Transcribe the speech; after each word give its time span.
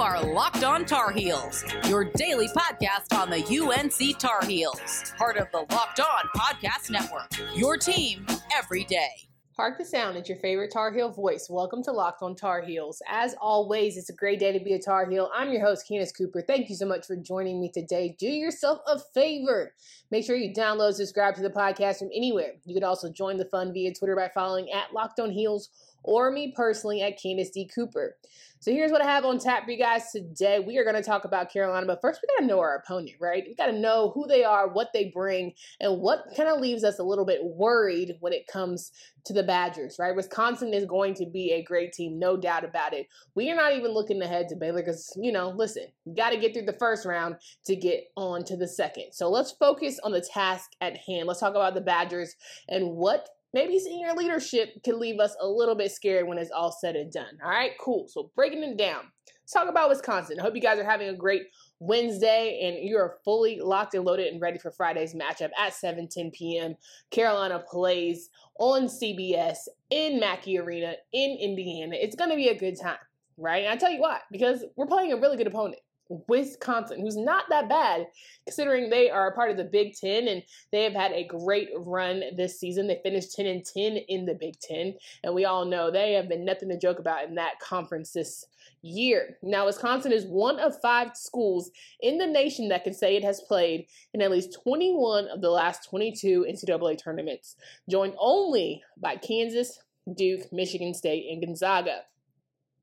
are 0.00 0.24
Locked 0.24 0.64
On 0.64 0.86
Tar 0.86 1.12
Heels, 1.12 1.62
your 1.86 2.04
daily 2.04 2.48
podcast 2.48 3.14
on 3.14 3.28
the 3.28 3.44
UNC 3.44 4.18
Tar 4.18 4.42
Heels, 4.46 5.12
part 5.18 5.36
of 5.36 5.48
the 5.52 5.66
Locked 5.70 6.00
On 6.00 6.24
Podcast 6.34 6.90
Network. 6.90 7.30
Your 7.54 7.76
team 7.76 8.24
every 8.56 8.84
day. 8.84 9.10
Park 9.54 9.76
the 9.76 9.84
sound 9.84 10.16
at 10.16 10.26
your 10.26 10.38
favorite 10.38 10.70
Tar 10.72 10.90
Heel 10.90 11.10
voice. 11.10 11.48
Welcome 11.50 11.82
to 11.82 11.92
Locked 11.92 12.22
on 12.22 12.34
Tar 12.34 12.62
Heels. 12.62 13.02
As 13.06 13.34
always, 13.42 13.98
it's 13.98 14.08
a 14.08 14.14
great 14.14 14.40
day 14.40 14.56
to 14.56 14.64
be 14.64 14.72
a 14.72 14.78
Tar 14.78 15.04
Heel. 15.10 15.30
I'm 15.34 15.52
your 15.52 15.60
host, 15.60 15.86
Candace 15.86 16.12
Cooper. 16.12 16.40
Thank 16.40 16.70
you 16.70 16.76
so 16.76 16.86
much 16.86 17.06
for 17.06 17.14
joining 17.14 17.60
me 17.60 17.70
today. 17.70 18.16
Do 18.18 18.26
yourself 18.26 18.78
a 18.86 18.98
favor. 19.12 19.74
Make 20.10 20.24
sure 20.24 20.34
you 20.34 20.54
download, 20.54 20.94
subscribe 20.94 21.34
to 21.34 21.42
the 21.42 21.50
podcast 21.50 21.98
from 21.98 22.08
anywhere. 22.16 22.52
You 22.64 22.72
can 22.72 22.84
also 22.84 23.12
join 23.12 23.36
the 23.36 23.44
fun 23.44 23.74
via 23.74 23.92
Twitter 23.92 24.16
by 24.16 24.30
following 24.32 24.72
at 24.72 24.94
Locked 24.94 25.20
on 25.20 25.30
Heels 25.30 25.68
or 26.02 26.30
me 26.30 26.52
personally 26.56 27.02
at 27.02 27.20
Candace 27.20 27.50
D. 27.50 27.68
Cooper. 27.72 28.16
So 28.62 28.70
here's 28.70 28.92
what 28.92 29.00
I 29.00 29.06
have 29.06 29.24
on 29.24 29.38
tap 29.38 29.64
for 29.64 29.70
you 29.70 29.78
guys 29.78 30.12
today. 30.12 30.58
We 30.58 30.76
are 30.76 30.84
going 30.84 30.94
to 30.94 31.02
talk 31.02 31.24
about 31.24 31.50
Carolina, 31.50 31.86
but 31.86 32.02
first 32.02 32.20
we 32.20 32.28
got 32.36 32.42
to 32.42 32.46
know 32.46 32.60
our 32.60 32.76
opponent, 32.76 33.16
right? 33.18 33.42
We 33.46 33.54
got 33.54 33.68
to 33.68 33.78
know 33.78 34.12
who 34.14 34.26
they 34.26 34.44
are, 34.44 34.68
what 34.68 34.90
they 34.92 35.10
bring, 35.14 35.54
and 35.80 35.98
what 35.98 36.24
kind 36.36 36.46
of 36.46 36.60
leaves 36.60 36.84
us 36.84 36.98
a 36.98 37.02
little 37.02 37.24
bit 37.24 37.40
worried 37.42 38.16
when 38.20 38.34
it 38.34 38.46
comes 38.46 38.92
to 39.24 39.32
the 39.32 39.42
Badgers, 39.42 39.96
right? 39.98 40.14
Wisconsin 40.14 40.74
is 40.74 40.84
going 40.84 41.14
to 41.14 41.26
be 41.26 41.52
a 41.52 41.62
great 41.62 41.94
team, 41.94 42.18
no 42.18 42.36
doubt 42.36 42.66
about 42.66 42.92
it. 42.92 43.06
We 43.34 43.50
are 43.50 43.56
not 43.56 43.72
even 43.72 43.92
looking 43.92 44.20
ahead 44.20 44.48
to 44.50 44.56
Baylor 44.56 44.82
because, 44.82 45.10
you 45.16 45.32
know, 45.32 45.48
listen, 45.48 45.86
you 46.04 46.14
got 46.14 46.30
to 46.30 46.36
get 46.36 46.52
through 46.52 46.66
the 46.66 46.76
first 46.78 47.06
round 47.06 47.36
to 47.64 47.74
get 47.74 48.08
on 48.14 48.44
to 48.44 48.58
the 48.58 48.68
second. 48.68 49.12
So 49.12 49.30
let's 49.30 49.52
focus 49.52 49.98
on 50.04 50.12
the 50.12 50.20
task 50.20 50.72
at 50.82 50.98
hand. 50.98 51.26
Let's 51.26 51.40
talk 51.40 51.54
about 51.54 51.72
the 51.72 51.80
Badgers 51.80 52.34
and 52.68 52.90
what 52.90 53.26
maybe 53.52 53.78
senior 53.78 54.12
leadership 54.14 54.82
can 54.84 54.98
leave 54.98 55.20
us 55.20 55.36
a 55.40 55.46
little 55.46 55.74
bit 55.74 55.92
scared 55.92 56.26
when 56.26 56.38
it's 56.38 56.50
all 56.50 56.72
said 56.72 56.96
and 56.96 57.12
done. 57.12 57.38
All 57.44 57.50
right, 57.50 57.72
cool. 57.80 58.06
So 58.08 58.30
breaking 58.34 58.62
it 58.62 58.76
down, 58.76 59.04
let's 59.26 59.52
talk 59.52 59.68
about 59.68 59.88
Wisconsin. 59.88 60.38
I 60.38 60.42
hope 60.42 60.54
you 60.54 60.60
guys 60.60 60.78
are 60.78 60.84
having 60.84 61.08
a 61.08 61.16
great 61.16 61.42
Wednesday 61.80 62.60
and 62.62 62.88
you 62.88 62.96
are 62.96 63.18
fully 63.24 63.58
locked 63.60 63.94
and 63.94 64.04
loaded 64.04 64.32
and 64.32 64.40
ready 64.40 64.58
for 64.58 64.70
Friday's 64.70 65.14
matchup 65.14 65.50
at 65.58 65.74
7 65.74 66.08
10 66.08 66.30
p.m. 66.30 66.74
Carolina 67.10 67.62
plays 67.68 68.28
on 68.58 68.86
CBS 68.86 69.56
in 69.90 70.20
Mackey 70.20 70.58
Arena 70.58 70.94
in 71.12 71.36
Indiana. 71.40 71.96
It's 71.98 72.16
going 72.16 72.30
to 72.30 72.36
be 72.36 72.48
a 72.48 72.58
good 72.58 72.78
time, 72.80 72.98
right? 73.36 73.64
And 73.64 73.72
I 73.72 73.76
tell 73.76 73.90
you 73.90 74.00
why, 74.00 74.20
because 74.30 74.64
we're 74.76 74.86
playing 74.86 75.12
a 75.12 75.16
really 75.16 75.36
good 75.36 75.46
opponent. 75.46 75.80
Wisconsin, 76.28 77.00
who's 77.00 77.16
not 77.16 77.44
that 77.50 77.68
bad 77.68 78.06
considering 78.44 78.90
they 78.90 79.10
are 79.10 79.28
a 79.28 79.34
part 79.34 79.50
of 79.50 79.56
the 79.56 79.64
Big 79.64 79.94
Ten 79.94 80.28
and 80.28 80.42
they 80.72 80.82
have 80.82 80.92
had 80.92 81.12
a 81.12 81.24
great 81.26 81.68
run 81.76 82.22
this 82.36 82.58
season. 82.58 82.86
They 82.86 83.00
finished 83.02 83.34
10 83.34 83.46
and 83.46 83.64
10 83.64 83.96
in 84.08 84.26
the 84.26 84.34
Big 84.34 84.58
Ten, 84.58 84.94
and 85.22 85.34
we 85.34 85.44
all 85.44 85.64
know 85.64 85.90
they 85.90 86.14
have 86.14 86.28
been 86.28 86.44
nothing 86.44 86.68
to 86.70 86.78
joke 86.78 86.98
about 86.98 87.28
in 87.28 87.36
that 87.36 87.60
conference 87.60 88.12
this 88.12 88.46
year. 88.82 89.38
Now, 89.42 89.66
Wisconsin 89.66 90.12
is 90.12 90.24
one 90.26 90.58
of 90.58 90.80
five 90.80 91.16
schools 91.16 91.70
in 92.00 92.18
the 92.18 92.26
nation 92.26 92.68
that 92.68 92.84
can 92.84 92.94
say 92.94 93.16
it 93.16 93.24
has 93.24 93.40
played 93.40 93.86
in 94.12 94.22
at 94.22 94.30
least 94.30 94.58
21 94.64 95.28
of 95.28 95.40
the 95.40 95.50
last 95.50 95.88
22 95.88 96.46
NCAA 96.48 97.02
tournaments, 97.02 97.56
joined 97.88 98.14
only 98.18 98.82
by 98.96 99.16
Kansas, 99.16 99.78
Duke, 100.16 100.52
Michigan 100.52 100.94
State, 100.94 101.30
and 101.30 101.42
Gonzaga. 101.42 102.02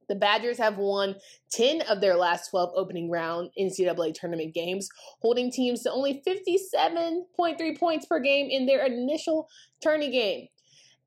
The 0.10 0.16
Badgers 0.16 0.58
have 0.58 0.78
won 0.78 1.16
10 1.52 1.82
of 1.84 2.02
their 2.02 2.16
last 2.16 2.50
12 2.50 2.72
opening 2.76 3.10
round 3.10 3.50
NCAA 3.60 4.14
tournament 4.14 4.54
games, 4.54 4.90
holding 5.22 5.52
teams 5.52 5.84
to 5.84 5.92
only 5.92 6.22
57.3 6.26 7.80
points 7.80 8.06
per 8.06 8.20
game 8.20 8.48
in 8.50 8.66
their 8.66 8.86
initial 8.86 9.50
tourney 9.82 10.10
game. 10.10 10.48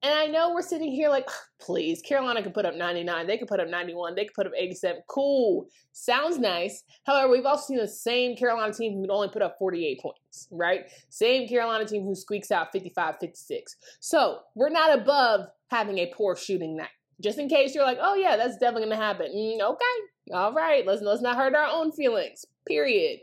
And 0.03 0.15
I 0.15 0.27
know 0.27 0.55
we're 0.55 0.62
sitting 0.62 0.91
here 0.91 1.11
like, 1.11 1.28
please, 1.61 2.01
Carolina 2.01 2.43
could 2.43 2.55
put 2.55 2.65
up 2.65 2.75
99, 2.75 3.27
they 3.27 3.37
could 3.37 3.48
put 3.48 3.61
up 3.61 3.69
91, 3.69 4.15
they 4.15 4.25
could 4.25 4.34
put 4.34 4.47
up 4.47 4.53
87. 4.56 5.03
Cool. 5.06 5.67
Sounds 5.93 6.39
nice. 6.39 6.84
However, 7.05 7.31
we've 7.31 7.45
also 7.45 7.67
seen 7.67 7.77
the 7.77 7.89
same 7.89 8.34
Carolina 8.34 8.73
team 8.73 8.95
who 8.95 9.06
only 9.11 9.28
put 9.28 9.43
up 9.43 9.56
48 9.59 10.01
points, 10.01 10.48
right? 10.51 10.87
Same 11.10 11.47
Carolina 11.49 11.84
team 11.84 12.05
who 12.05 12.15
squeaks 12.15 12.50
out 12.50 12.72
55 12.72 13.16
56. 13.21 13.77
So 14.00 14.39
we're 14.55 14.71
not 14.71 14.99
above 14.99 15.49
having 15.71 15.99
a 15.99 16.10
poor 16.16 16.34
shooting 16.34 16.77
night 16.77 16.89
just 17.20 17.38
in 17.38 17.48
case 17.48 17.75
you're 17.75 17.84
like, 17.84 17.98
oh 18.00 18.14
yeah, 18.14 18.36
that's 18.36 18.56
definitely 18.56 18.88
gonna 18.88 18.97
happen. 18.97 19.32
Mm, 19.34 19.60
okay, 19.60 20.34
all 20.34 20.53
right, 20.53 20.86
let's 20.86 21.03
let's 21.03 21.22
not 21.22 21.36
hurt 21.36 21.54
our 21.54 21.66
own 21.66 21.92
feelings. 21.92 22.44
Period. 22.66 23.20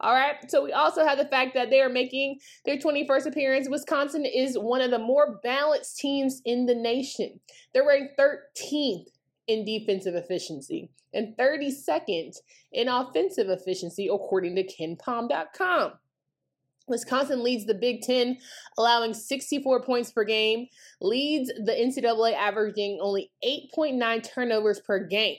All 0.00 0.12
right. 0.12 0.36
So 0.50 0.64
we 0.64 0.72
also 0.72 1.06
have 1.06 1.18
the 1.18 1.24
fact 1.24 1.54
that 1.54 1.70
they 1.70 1.80
are 1.80 1.88
making 1.88 2.38
their 2.64 2.76
21st 2.76 3.26
appearance. 3.26 3.68
Wisconsin 3.68 4.26
is 4.26 4.58
one 4.58 4.82
of 4.82 4.90
the 4.90 4.98
more 4.98 5.40
balanced 5.42 5.98
teams 5.98 6.42
in 6.44 6.66
the 6.66 6.74
nation. 6.74 7.40
They're 7.72 7.86
ranked 7.86 8.18
13th 8.18 9.06
in 9.46 9.64
defensive 9.64 10.14
efficiency 10.14 10.90
and 11.14 11.36
32nd 11.36 12.36
in 12.72 12.88
offensive 12.88 13.48
efficiency, 13.48 14.08
according 14.12 14.56
to 14.56 14.64
KenPom.com. 14.64 15.92
Wisconsin 16.88 17.42
leads 17.42 17.66
the 17.66 17.74
Big 17.74 18.02
Ten, 18.02 18.38
allowing 18.78 19.14
64 19.14 19.82
points 19.82 20.12
per 20.12 20.24
game, 20.24 20.66
leads 21.00 21.48
the 21.48 21.72
NCAA 21.72 22.34
averaging 22.34 22.98
only 23.02 23.30
8.9 23.44 24.34
turnovers 24.34 24.80
per 24.80 25.04
game. 25.04 25.38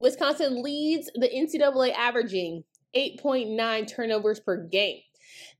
Wisconsin 0.00 0.62
leads 0.62 1.10
the 1.14 1.28
NCAA 1.28 1.94
averaging 1.94 2.64
8.9 2.96 3.88
turnovers 3.88 4.40
per 4.40 4.66
game. 4.66 4.98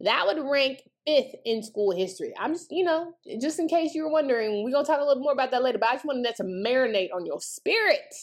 That 0.00 0.26
would 0.26 0.44
rank 0.44 0.82
fifth 1.06 1.34
in 1.44 1.62
school 1.62 1.92
history. 1.92 2.32
I'm 2.38 2.54
just, 2.54 2.70
you 2.70 2.84
know, 2.84 3.14
just 3.40 3.58
in 3.58 3.68
case 3.68 3.94
you 3.94 4.02
were 4.02 4.10
wondering, 4.10 4.62
we're 4.62 4.72
going 4.72 4.84
to 4.84 4.90
talk 4.90 5.00
a 5.00 5.04
little 5.04 5.22
more 5.22 5.32
about 5.32 5.50
that 5.50 5.62
later, 5.62 5.78
but 5.78 5.88
I 5.88 5.94
just 5.94 6.04
wanted 6.04 6.24
that 6.24 6.36
to 6.36 6.44
marinate 6.44 7.14
on 7.14 7.26
your 7.26 7.40
spirit 7.40 8.14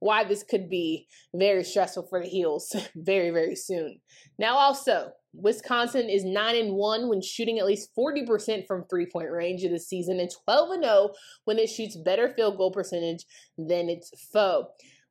why 0.00 0.24
this 0.24 0.42
could 0.42 0.68
be 0.68 1.06
very 1.34 1.64
stressful 1.64 2.06
for 2.08 2.22
the 2.22 2.28
Heels 2.28 2.74
very, 2.94 3.30
very 3.30 3.56
soon. 3.56 4.00
Now, 4.38 4.56
also, 4.56 5.12
Wisconsin 5.40 6.08
is 6.08 6.24
9 6.24 6.56
and 6.56 6.74
1 6.74 7.08
when 7.08 7.22
shooting 7.22 7.58
at 7.58 7.66
least 7.66 7.94
40% 7.96 8.66
from 8.66 8.84
three-point 8.84 9.30
range 9.30 9.62
of 9.64 9.70
the 9.70 9.78
season 9.78 10.18
and 10.18 10.30
12 10.44 10.70
and 10.70 10.84
0 10.84 11.10
when 11.44 11.58
it 11.58 11.68
shoots 11.68 11.96
better 11.96 12.28
field 12.28 12.56
goal 12.56 12.72
percentage 12.72 13.24
than 13.56 13.88
its 13.88 14.10
foe. 14.32 14.68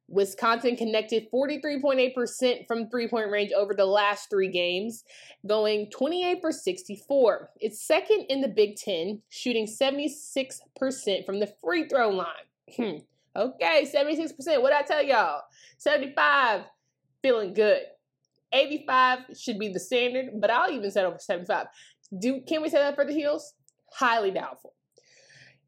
Wisconsin 0.09 0.77
connected 0.77 1.29
43.8% 1.31 2.65
from 2.65 2.89
three 2.89 3.07
point 3.07 3.29
range 3.29 3.51
over 3.51 3.73
the 3.73 3.85
last 3.85 4.29
three 4.29 4.49
games, 4.49 5.03
going 5.45 5.89
28 5.91 6.39
for 6.39 6.51
64. 6.51 7.49
It's 7.59 7.85
second 7.85 8.25
in 8.29 8.41
the 8.41 8.47
Big 8.47 8.77
Ten, 8.77 9.21
shooting 9.29 9.67
76% 9.67 11.25
from 11.25 11.39
the 11.39 11.53
free 11.61 11.87
throw 11.87 12.09
line. 12.09 12.27
Hmm. 12.75 12.97
okay, 13.35 13.89
76%. 13.93 14.61
What 14.61 14.73
I 14.73 14.81
tell 14.81 15.03
y'all? 15.03 15.41
75, 15.77 16.61
feeling 17.21 17.53
good. 17.53 17.81
85 18.53 19.19
should 19.37 19.59
be 19.59 19.69
the 19.69 19.79
standard, 19.79 20.27
but 20.39 20.49
I'll 20.49 20.71
even 20.71 20.91
settle 20.91 21.11
for 21.11 21.19
75. 21.19 21.67
Do 22.19 22.41
can 22.47 22.61
we 22.61 22.69
say 22.69 22.79
that 22.79 22.95
for 22.95 23.05
the 23.05 23.13
Heels? 23.13 23.53
Highly 23.93 24.31
doubtful. 24.31 24.73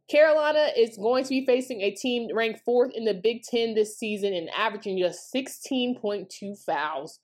Carolina 0.10 0.70
is 0.76 0.98
going 0.98 1.24
to 1.24 1.30
be 1.30 1.46
facing 1.46 1.82
a 1.82 1.92
team 1.92 2.30
ranked 2.34 2.62
fourth 2.66 2.92
in 2.96 3.06
the 3.06 3.14
Big 3.14 3.44
Ten 3.44 3.76
this 3.76 3.98
season 3.98 4.34
and 4.34 4.50
averaging 4.58 4.98
just 4.98 5.32
16.2 5.34 6.28
fouls 6.66 7.20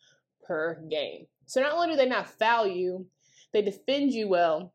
per 0.45 0.81
game. 0.89 1.25
So 1.47 1.61
not 1.61 1.73
only 1.73 1.89
do 1.89 1.95
they 1.95 2.07
not 2.07 2.29
foul 2.29 2.67
you, 2.67 3.07
they 3.53 3.63
defend 3.63 4.11
you 4.11 4.27
well, 4.27 4.73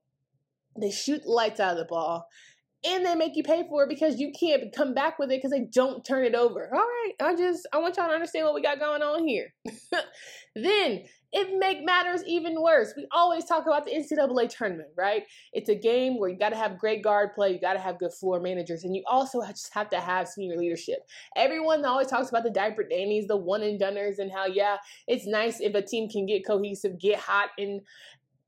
they 0.81 0.91
shoot 0.91 1.27
lights 1.27 1.61
out 1.61 1.73
of 1.73 1.79
the 1.79 1.85
ball, 1.85 2.27
and 2.85 3.05
they 3.05 3.15
make 3.15 3.37
you 3.37 3.43
pay 3.43 3.65
for 3.69 3.85
it 3.85 3.89
because 3.89 4.19
you 4.19 4.33
can't 4.39 4.75
come 4.75 4.95
back 4.95 5.19
with 5.19 5.31
it 5.31 5.39
because 5.39 5.51
they 5.51 5.67
don't 5.71 6.05
turn 6.05 6.25
it 6.25 6.35
over. 6.35 6.71
All 6.73 6.81
right, 6.81 7.13
I 7.21 7.37
just 7.37 7.67
I 7.73 7.79
want 7.79 7.97
y'all 7.97 8.09
to 8.09 8.15
understand 8.15 8.47
what 8.47 8.55
we 8.55 8.63
got 8.63 8.79
going 8.79 9.03
on 9.03 9.27
here. 9.27 9.53
then 10.55 11.05
it 11.33 11.59
make 11.59 11.85
matters 11.85 12.25
even 12.27 12.61
worse. 12.61 12.93
We 12.97 13.07
always 13.13 13.45
talk 13.45 13.67
about 13.67 13.85
the 13.85 13.93
NCAA 13.93 14.49
tournament, 14.49 14.89
right? 14.97 15.25
It's 15.53 15.69
a 15.69 15.75
game 15.75 16.19
where 16.19 16.29
you 16.29 16.37
got 16.37 16.49
to 16.49 16.57
have 16.57 16.79
great 16.79 17.05
guard 17.05 17.35
play, 17.35 17.53
you 17.53 17.61
got 17.61 17.75
to 17.75 17.79
have 17.79 17.99
good 17.99 18.13
floor 18.13 18.41
managers, 18.41 18.83
and 18.83 18.97
you 18.97 19.05
also 19.09 19.41
just 19.47 19.73
have 19.75 19.91
to 19.91 20.01
have 20.01 20.27
senior 20.27 20.57
leadership. 20.57 21.01
Everyone 21.37 21.85
always 21.85 22.09
talks 22.09 22.31
about 22.31 22.43
the 22.43 22.51
diaper 22.51 22.83
dandies, 22.83 23.29
the 23.29 23.37
one 23.37 23.63
and 23.63 23.81
doners, 23.81 24.19
and 24.19 24.33
how 24.33 24.47
yeah, 24.47 24.79
it's 25.07 25.27
nice 25.27 25.61
if 25.61 25.75
a 25.75 25.83
team 25.83 26.09
can 26.09 26.27
get 26.27 26.47
cohesive, 26.47 26.99
get 26.99 27.19
hot 27.19 27.51
in 27.59 27.83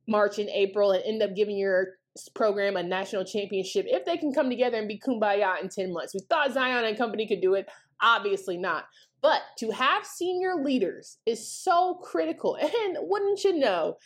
March 0.09 0.39
and 0.39 0.49
April, 0.49 0.91
and 0.91 1.05
end 1.05 1.23
up 1.23 1.37
giving 1.37 1.56
your 1.56 1.99
program 2.35 2.76
a 2.76 2.82
national 2.82 3.25
championship 3.25 3.87
if 3.88 4.05
they 4.05 4.17
can 4.17 4.32
come 4.32 4.50
together 4.50 4.79
and 4.79 4.88
be 4.88 4.99
kumbaya 4.99 5.61
in 5.62 5.69
10 5.69 5.93
months. 5.93 6.14
We 6.14 6.20
thought 6.20 6.53
Zion 6.53 6.85
and 6.85 6.99
company 6.99 7.26
could 7.26 7.41
do 7.41 7.55
it. 7.55 7.69
Obviously 8.00 8.56
not. 8.56 8.85
But 9.23 9.41
to 9.59 9.70
have 9.70 10.05
senior 10.05 10.56
leaders 10.56 11.19
is 11.26 11.49
so 11.49 11.94
critical. 12.03 12.59
And 12.85 12.99
wouldn't 13.00 13.44
you 13.44 13.59
know, 13.59 13.97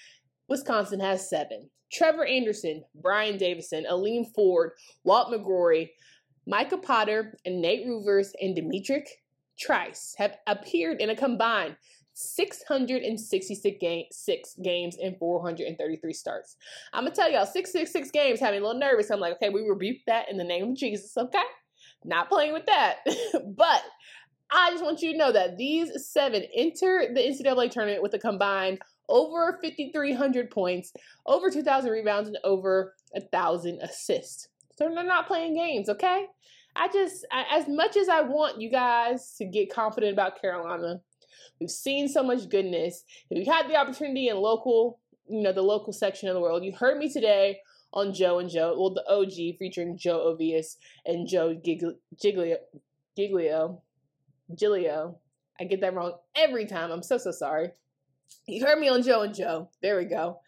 Wisconsin 0.49 1.01
has 1.01 1.29
seven. 1.29 1.71
Trevor 1.91 2.25
Anderson, 2.25 2.85
Brian 2.95 3.39
Davison, 3.39 3.87
Aleem 3.89 4.27
Ford, 4.35 4.73
Walt 5.05 5.33
McGrory, 5.33 5.91
Micah 6.47 6.79
Potter, 6.79 7.39
and 7.45 7.61
Nate 7.61 7.87
Reuvers 7.87 8.33
and 8.41 8.55
D'Mitrik 8.55 9.07
Trice 9.59 10.15
have 10.19 10.37
appeared 10.47 11.01
in 11.01 11.11
a 11.11 11.17
combined 11.17 11.77
666 12.19 13.77
game, 13.79 14.05
six 14.11 14.57
games 14.63 14.97
and 14.97 15.19
433 15.19 16.13
starts. 16.15 16.57
I'm 16.95 17.05
gonna 17.05 17.15
tell 17.15 17.31
y'all, 17.31 17.45
666 17.45 18.11
games 18.11 18.41
having 18.41 18.61
a 18.61 18.67
little 18.67 18.81
nervous. 18.81 19.11
I'm 19.11 19.21
like, 19.21 19.35
okay, 19.35 19.51
we 19.51 19.69
rebuke 19.69 19.99
that 20.07 20.31
in 20.31 20.39
the 20.39 20.45
name 20.45 20.71
of 20.71 20.77
Jesus, 20.77 21.17
okay? 21.17 21.39
Not 22.05 22.31
playing 22.31 22.55
with 22.55 22.65
that. 22.67 23.01
but 23.57 23.83
I 24.51 24.71
just 24.71 24.83
want 24.83 25.03
you 25.03 25.13
to 25.13 25.19
know 25.19 25.31
that 25.33 25.59
these 25.59 26.07
seven 26.09 26.43
enter 26.57 27.07
the 27.13 27.21
NCAA 27.21 27.71
tournament 27.71 28.03
with 28.03 28.15
a 28.15 28.19
combined 28.19 28.79
over 29.09 29.59
5,300 29.63 30.51
points, 30.51 30.93
over 31.27 31.51
2,000 31.51 31.91
rebounds, 31.91 32.29
and 32.29 32.39
over 32.45 32.95
1,000 33.13 33.81
assists. 33.83 34.49
So 34.77 34.89
they're 34.89 35.05
not 35.05 35.27
playing 35.27 35.55
games, 35.55 35.89
okay? 35.89 36.27
I 36.75 36.89
just, 36.89 37.27
as 37.33 37.69
much 37.69 37.97
as 37.97 38.09
I 38.09 38.23
want 38.23 38.61
you 38.61 38.71
guys 38.71 39.35
to 39.39 39.45
get 39.45 39.73
confident 39.73 40.13
about 40.13 40.41
Carolina, 40.41 41.01
we've 41.61 41.71
seen 41.71 42.09
so 42.09 42.23
much 42.23 42.49
goodness. 42.49 43.05
If 43.31 43.47
you 43.47 43.53
had 43.53 43.69
the 43.69 43.77
opportunity 43.77 44.29
in 44.29 44.37
local, 44.37 45.01
you 45.29 45.43
know, 45.43 45.53
the 45.53 45.63
local 45.63 45.93
section 45.93 46.29
of 46.29 46.35
the 46.35 46.41
world, 46.41 46.65
you 46.65 46.73
heard 46.73 46.99
me 46.99 47.13
today 47.13 47.61
on 47.93 48.13
Joe 48.13 48.39
and 48.39 48.51
Joe, 48.51 48.77
well, 48.79 48.93
the 48.93 49.05
OG 49.09 49.59
featuring 49.59 49.97
Joe 49.97 50.35
Ovies 50.35 50.77
and 51.05 51.27
Joe 51.27 51.55
Giglio, 51.55 51.95
Giglio, 53.17 53.83
Giglio. 54.55 55.19
I 55.59 55.65
get 55.65 55.81
that 55.81 55.95
wrong 55.95 56.13
every 56.35 56.67
time. 56.67 56.91
I'm 56.91 57.03
so, 57.03 57.17
so 57.17 57.31
sorry. 57.31 57.71
You 58.47 58.65
heard 58.65 58.79
me 58.79 58.89
on 58.89 59.03
Joe 59.03 59.23
and 59.23 59.35
Joe. 59.35 59.71
There 59.81 59.97
we 59.97 60.05
go. 60.05 60.41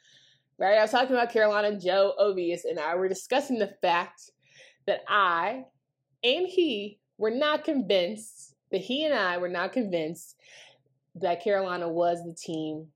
Right? 0.59 0.77
I 0.77 0.83
was 0.83 0.91
talking 0.91 1.15
about 1.15 1.33
Carolina 1.33 1.79
Joe 1.79 2.15
Ovies, 2.21 2.65
and 2.69 2.79
I 2.79 2.97
were 2.97 3.09
discussing 3.09 3.59
the 3.59 3.75
fact 3.81 4.33
that 4.87 5.01
I 5.09 5.65
and 6.25 6.47
he 6.47 6.99
were 7.17 7.31
not 7.31 7.65
convinced, 7.65 8.55
that 8.73 8.81
he 8.81 9.05
and 9.05 9.15
I 9.15 9.39
were 9.39 9.49
not 9.49 9.73
convinced 9.73 10.37
that 11.17 11.43
Carolina 11.43 11.89
was 11.89 12.19
the 12.25 12.35
team 12.35 12.89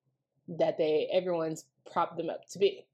that 0.49 0.79
they 0.79 1.09
everyone's 1.13 1.65
propped 1.91 2.17
them 2.17 2.31
up 2.31 2.49
to 2.51 2.59
be. 2.59 2.87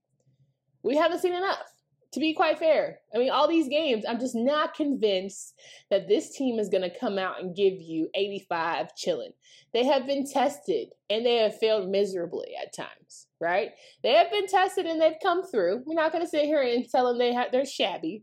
We 0.82 0.96
haven't 0.96 1.20
seen 1.20 1.34
enough 1.34 1.72
to 2.12 2.20
be 2.20 2.34
quite 2.34 2.58
fair. 2.58 3.00
I 3.14 3.18
mean, 3.18 3.30
all 3.30 3.48
these 3.48 3.68
games, 3.68 4.04
I'm 4.08 4.18
just 4.18 4.34
not 4.34 4.74
convinced 4.74 5.54
that 5.90 6.08
this 6.08 6.34
team 6.34 6.58
is 6.58 6.68
going 6.68 6.88
to 6.88 6.98
come 6.98 7.18
out 7.18 7.40
and 7.40 7.54
give 7.54 7.74
you 7.74 8.08
85 8.14 8.94
chilling. 8.96 9.32
They 9.74 9.84
have 9.84 10.06
been 10.06 10.26
tested 10.26 10.88
and 11.10 11.26
they 11.26 11.36
have 11.36 11.58
failed 11.58 11.90
miserably 11.90 12.48
at 12.60 12.74
times, 12.74 13.26
right? 13.40 13.70
They 14.02 14.14
have 14.14 14.30
been 14.30 14.46
tested 14.46 14.86
and 14.86 15.00
they've 15.00 15.20
come 15.22 15.46
through. 15.46 15.82
We're 15.84 15.94
not 15.94 16.12
going 16.12 16.24
to 16.24 16.30
sit 16.30 16.44
here 16.44 16.62
and 16.62 16.88
tell 16.88 17.06
them 17.06 17.18
they 17.18 17.34
have, 17.34 17.52
they're 17.52 17.66
shabby, 17.66 18.22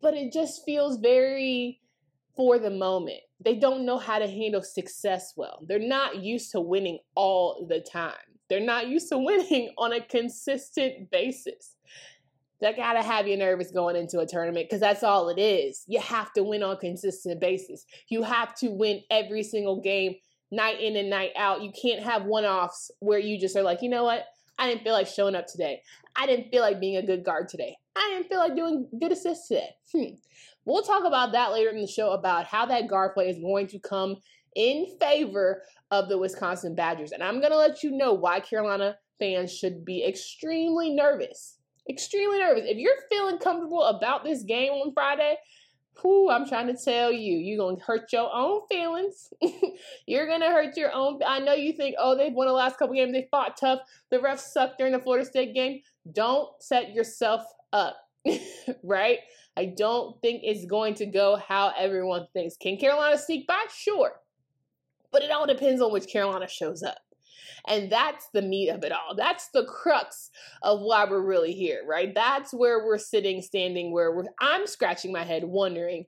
but 0.00 0.14
it 0.14 0.32
just 0.32 0.64
feels 0.64 0.98
very 0.98 1.80
for 2.36 2.58
the 2.58 2.70
moment. 2.70 3.20
They 3.44 3.56
don't 3.56 3.86
know 3.86 3.98
how 3.98 4.18
to 4.18 4.26
handle 4.26 4.62
success 4.62 5.32
well. 5.36 5.60
They're 5.66 5.78
not 5.78 6.22
used 6.22 6.52
to 6.52 6.60
winning 6.60 6.98
all 7.14 7.66
the 7.68 7.80
time. 7.80 8.14
They're 8.48 8.60
not 8.60 8.88
used 8.88 9.08
to 9.10 9.18
winning 9.18 9.70
on 9.78 9.92
a 9.92 10.00
consistent 10.00 11.10
basis 11.10 11.76
that 12.60 12.76
gotta 12.76 13.02
have 13.02 13.28
you 13.28 13.36
nervous 13.36 13.70
going 13.70 13.96
into 13.96 14.20
a 14.20 14.26
tournament 14.26 14.66
because 14.66 14.80
that's 14.80 15.02
all 15.02 15.28
it 15.28 15.40
is. 15.40 15.84
You 15.86 16.00
have 16.00 16.32
to 16.34 16.42
win 16.42 16.62
on 16.62 16.76
a 16.76 16.78
consistent 16.78 17.40
basis. 17.40 17.84
You 18.08 18.22
have 18.22 18.54
to 18.56 18.68
win 18.68 19.02
every 19.10 19.42
single 19.42 19.80
game, 19.80 20.14
night 20.50 20.80
in 20.80 20.96
and 20.96 21.10
night 21.10 21.32
out. 21.36 21.62
You 21.62 21.70
can't 21.80 22.02
have 22.02 22.24
one 22.24 22.44
offs 22.44 22.90
where 23.00 23.18
you 23.18 23.38
just 23.38 23.56
are 23.56 23.62
like, 23.62 23.82
you 23.82 23.90
know 23.90 24.04
what? 24.04 24.24
I 24.58 24.68
didn't 24.68 24.84
feel 24.84 24.94
like 24.94 25.06
showing 25.06 25.34
up 25.34 25.46
today. 25.46 25.82
I 26.14 26.26
didn't 26.26 26.50
feel 26.50 26.62
like 26.62 26.80
being 26.80 26.96
a 26.96 27.04
good 27.04 27.24
guard 27.24 27.48
today. 27.48 27.76
I 27.94 28.10
didn't 28.12 28.28
feel 28.28 28.38
like 28.38 28.56
doing 28.56 28.88
good 28.98 29.12
assists 29.12 29.48
today. 29.48 29.68
Hmm. 29.92 30.14
We'll 30.66 30.82
talk 30.82 31.04
about 31.04 31.32
that 31.32 31.52
later 31.52 31.70
in 31.70 31.80
the 31.80 31.86
show 31.86 32.10
about 32.10 32.46
how 32.46 32.66
that 32.66 32.88
guard 32.88 33.14
play 33.14 33.30
is 33.30 33.38
going 33.38 33.68
to 33.68 33.78
come 33.78 34.16
in 34.54 34.86
favor 35.00 35.62
of 35.90 36.08
the 36.08 36.18
Wisconsin 36.18 36.74
Badgers. 36.74 37.12
And 37.12 37.22
I'm 37.22 37.40
going 37.40 37.52
to 37.52 37.58
let 37.58 37.82
you 37.82 37.92
know 37.92 38.12
why 38.12 38.40
Carolina 38.40 38.96
fans 39.18 39.56
should 39.56 39.84
be 39.84 40.04
extremely 40.04 40.90
nervous 40.90 41.56
extremely 41.88 42.38
nervous. 42.38 42.64
If 42.66 42.78
you're 42.78 42.96
feeling 43.10 43.38
comfortable 43.38 43.82
about 43.84 44.24
this 44.24 44.42
game 44.42 44.72
on 44.72 44.92
Friday, 44.92 45.36
whoo, 46.02 46.30
I'm 46.30 46.46
trying 46.46 46.66
to 46.66 46.76
tell 46.76 47.12
you, 47.12 47.36
you're 47.38 47.58
going 47.58 47.76
to 47.76 47.84
hurt 47.84 48.12
your 48.12 48.30
own 48.32 48.62
feelings. 48.70 49.32
you're 50.06 50.26
going 50.26 50.40
to 50.40 50.48
hurt 50.48 50.76
your 50.76 50.92
own. 50.92 51.20
I 51.26 51.38
know 51.38 51.54
you 51.54 51.72
think, 51.72 51.96
oh, 51.98 52.16
they've 52.16 52.32
won 52.32 52.46
the 52.46 52.52
last 52.52 52.78
couple 52.78 52.94
games. 52.94 53.12
They 53.12 53.28
fought 53.30 53.56
tough. 53.58 53.80
The 54.10 54.18
refs 54.18 54.40
sucked 54.40 54.78
during 54.78 54.92
the 54.92 55.00
Florida 55.00 55.24
State 55.24 55.54
game. 55.54 55.80
Don't 56.12 56.48
set 56.60 56.92
yourself 56.92 57.42
up, 57.72 57.96
right? 58.82 59.18
I 59.56 59.66
don't 59.66 60.20
think 60.20 60.42
it's 60.44 60.66
going 60.66 60.94
to 60.94 61.06
go 61.06 61.36
how 61.36 61.72
everyone 61.78 62.26
thinks. 62.32 62.56
Can 62.56 62.76
Carolina 62.76 63.18
sneak 63.18 63.46
by? 63.46 63.64
Sure. 63.74 64.20
But 65.12 65.22
it 65.22 65.30
all 65.30 65.46
depends 65.46 65.80
on 65.80 65.92
which 65.92 66.08
Carolina 66.08 66.48
shows 66.48 66.82
up. 66.82 66.98
And 67.68 67.90
that's 67.90 68.28
the 68.32 68.42
meat 68.42 68.68
of 68.68 68.84
it 68.84 68.92
all. 68.92 69.16
That's 69.16 69.48
the 69.48 69.64
crux 69.64 70.30
of 70.62 70.80
why 70.80 71.04
we're 71.08 71.20
really 71.20 71.52
here, 71.52 71.82
right? 71.86 72.14
That's 72.14 72.52
where 72.52 72.84
we're 72.84 72.98
sitting, 72.98 73.42
standing, 73.42 73.92
where 73.92 74.14
we're, 74.14 74.24
I'm 74.40 74.66
scratching 74.66 75.12
my 75.12 75.24
head 75.24 75.42
wondering 75.44 76.06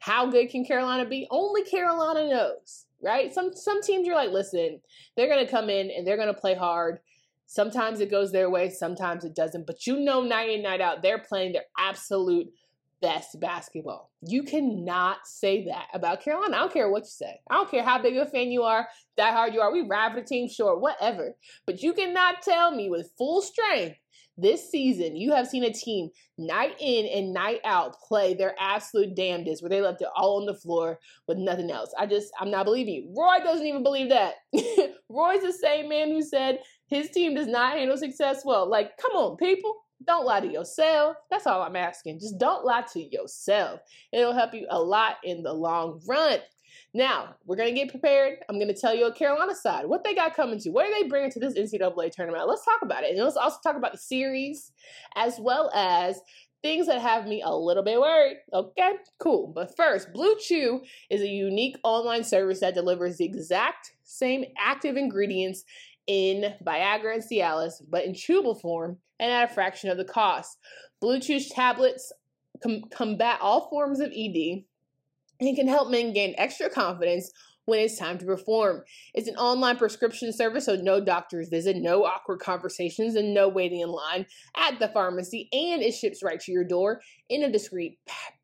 how 0.00 0.30
good 0.30 0.48
can 0.48 0.64
Carolina 0.64 1.08
be? 1.08 1.26
Only 1.30 1.62
Carolina 1.62 2.28
knows, 2.28 2.86
right? 3.02 3.32
Some 3.32 3.54
some 3.54 3.82
teams 3.82 4.06
you're 4.06 4.16
like, 4.16 4.30
listen, 4.30 4.80
they're 5.16 5.28
gonna 5.28 5.46
come 5.48 5.68
in 5.70 5.90
and 5.90 6.06
they're 6.06 6.16
gonna 6.16 6.34
play 6.34 6.54
hard. 6.54 7.00
Sometimes 7.50 7.98
it 7.98 8.12
goes 8.12 8.30
their 8.30 8.48
way, 8.48 8.70
sometimes 8.70 9.24
it 9.24 9.34
doesn't. 9.34 9.66
But 9.66 9.84
you 9.84 9.98
know, 9.98 10.22
night 10.22 10.50
in, 10.50 10.62
night 10.62 10.80
out, 10.80 11.02
they're 11.02 11.18
playing 11.18 11.52
their 11.52 11.64
absolute 11.76 12.46
best 13.02 13.40
basketball. 13.40 14.12
You 14.22 14.44
cannot 14.44 15.26
say 15.26 15.64
that 15.64 15.88
about 15.92 16.22
Carolina. 16.22 16.56
I 16.56 16.60
don't 16.60 16.72
care 16.72 16.88
what 16.88 17.02
you 17.02 17.10
say. 17.10 17.40
I 17.50 17.54
don't 17.54 17.68
care 17.68 17.82
how 17.82 18.00
big 18.00 18.16
of 18.16 18.28
a 18.28 18.30
fan 18.30 18.52
you 18.52 18.62
are, 18.62 18.86
that 19.16 19.34
hard 19.34 19.52
you 19.52 19.62
are. 19.62 19.72
We 19.72 19.80
ride 19.80 20.12
for 20.12 20.20
the 20.20 20.26
team, 20.26 20.48
sure, 20.48 20.78
whatever. 20.78 21.34
But 21.66 21.82
you 21.82 21.92
cannot 21.92 22.42
tell 22.42 22.70
me 22.70 22.88
with 22.88 23.10
full 23.18 23.42
strength 23.42 23.98
this 24.40 24.70
season 24.70 25.16
you 25.16 25.32
have 25.32 25.46
seen 25.46 25.64
a 25.64 25.72
team 25.72 26.08
night 26.38 26.74
in 26.80 27.06
and 27.06 27.32
night 27.32 27.60
out 27.64 28.00
play 28.00 28.34
their 28.34 28.54
absolute 28.58 29.14
damnedest 29.14 29.62
where 29.62 29.68
they 29.68 29.80
left 29.80 30.00
it 30.00 30.08
all 30.16 30.40
on 30.40 30.46
the 30.46 30.54
floor 30.54 30.98
with 31.26 31.36
nothing 31.36 31.70
else. 31.70 31.92
I 31.98 32.06
just, 32.06 32.32
I'm 32.40 32.50
not 32.50 32.64
believing 32.64 32.94
you. 32.94 33.14
Roy 33.16 33.44
doesn't 33.44 33.66
even 33.66 33.82
believe 33.82 34.08
that. 34.08 34.34
Roy's 35.08 35.42
the 35.42 35.52
same 35.52 35.88
man 35.88 36.10
who 36.10 36.22
said 36.22 36.60
his 36.90 37.08
team 37.10 37.34
does 37.34 37.46
not 37.46 37.78
handle 37.78 37.96
success 37.96 38.42
well. 38.44 38.68
Like, 38.68 38.96
come 38.98 39.12
on, 39.12 39.36
people. 39.36 39.74
Don't 40.06 40.26
lie 40.26 40.40
to 40.40 40.50
yourself. 40.50 41.16
That's 41.30 41.46
all 41.46 41.62
I'm 41.62 41.76
asking. 41.76 42.20
Just 42.20 42.38
don't 42.38 42.64
lie 42.64 42.84
to 42.92 43.00
yourself. 43.00 43.80
It'll 44.12 44.32
help 44.32 44.54
you 44.54 44.66
a 44.70 44.80
lot 44.80 45.16
in 45.24 45.42
the 45.42 45.52
long 45.52 46.00
run. 46.06 46.38
Now, 46.92 47.36
we're 47.46 47.56
going 47.56 47.72
to 47.72 47.80
get 47.80 47.90
prepared. 47.90 48.38
I'm 48.48 48.56
going 48.56 48.72
to 48.72 48.80
tell 48.80 48.94
you 48.94 49.06
a 49.06 49.14
Carolina 49.14 49.54
side, 49.54 49.86
what 49.86 50.02
they 50.02 50.14
got 50.14 50.34
coming 50.34 50.58
to, 50.60 50.70
what 50.70 50.86
are 50.86 50.92
they 50.92 51.08
bringing 51.08 51.30
to 51.32 51.38
this 51.38 51.54
NCAA 51.54 52.10
tournament. 52.10 52.48
Let's 52.48 52.64
talk 52.64 52.82
about 52.82 53.04
it. 53.04 53.14
And 53.14 53.22
let's 53.22 53.36
also 53.36 53.58
talk 53.62 53.76
about 53.76 53.92
the 53.92 53.98
series 53.98 54.72
as 55.14 55.38
well 55.38 55.70
as 55.74 56.20
things 56.62 56.86
that 56.86 57.00
have 57.00 57.26
me 57.26 57.42
a 57.42 57.54
little 57.54 57.82
bit 57.82 58.00
worried. 58.00 58.38
Okay, 58.52 58.92
cool. 59.18 59.52
But 59.54 59.76
first, 59.76 60.12
Blue 60.12 60.36
Chew 60.40 60.82
is 61.08 61.22
a 61.22 61.28
unique 61.28 61.76
online 61.84 62.24
service 62.24 62.60
that 62.60 62.74
delivers 62.74 63.16
the 63.16 63.24
exact 63.24 63.92
same 64.02 64.44
active 64.58 64.96
ingredients 64.96 65.64
in 66.10 66.54
Viagra 66.66 67.14
and 67.14 67.22
Cialis, 67.22 67.74
but 67.88 68.04
in 68.04 68.14
chewable 68.14 68.60
form 68.60 68.98
and 69.20 69.30
at 69.30 69.48
a 69.48 69.54
fraction 69.54 69.90
of 69.90 69.96
the 69.96 70.04
cost. 70.04 70.58
Blue 71.00 71.20
Chew 71.20 71.38
tablets 71.38 72.12
com- 72.60 72.82
combat 72.90 73.38
all 73.40 73.70
forms 73.70 74.00
of 74.00 74.10
ED 74.10 74.64
and 75.38 75.56
can 75.56 75.68
help 75.68 75.88
men 75.88 76.12
gain 76.12 76.34
extra 76.36 76.68
confidence 76.68 77.30
when 77.66 77.78
it's 77.78 77.96
time 77.96 78.18
to 78.18 78.26
perform. 78.26 78.82
It's 79.14 79.28
an 79.28 79.36
online 79.36 79.76
prescription 79.76 80.32
service, 80.32 80.64
so 80.64 80.74
no 80.74 81.00
doctor's 81.00 81.48
visit, 81.48 81.76
no 81.76 82.04
awkward 82.04 82.40
conversations, 82.40 83.14
and 83.14 83.32
no 83.32 83.48
waiting 83.48 83.78
in 83.78 83.90
line 83.90 84.26
at 84.56 84.80
the 84.80 84.88
pharmacy, 84.88 85.48
and 85.52 85.80
it 85.80 85.92
ships 85.92 86.24
right 86.24 86.40
to 86.40 86.50
your 86.50 86.64
door 86.64 87.02
in 87.28 87.44
a 87.44 87.52
discreet 87.52 88.00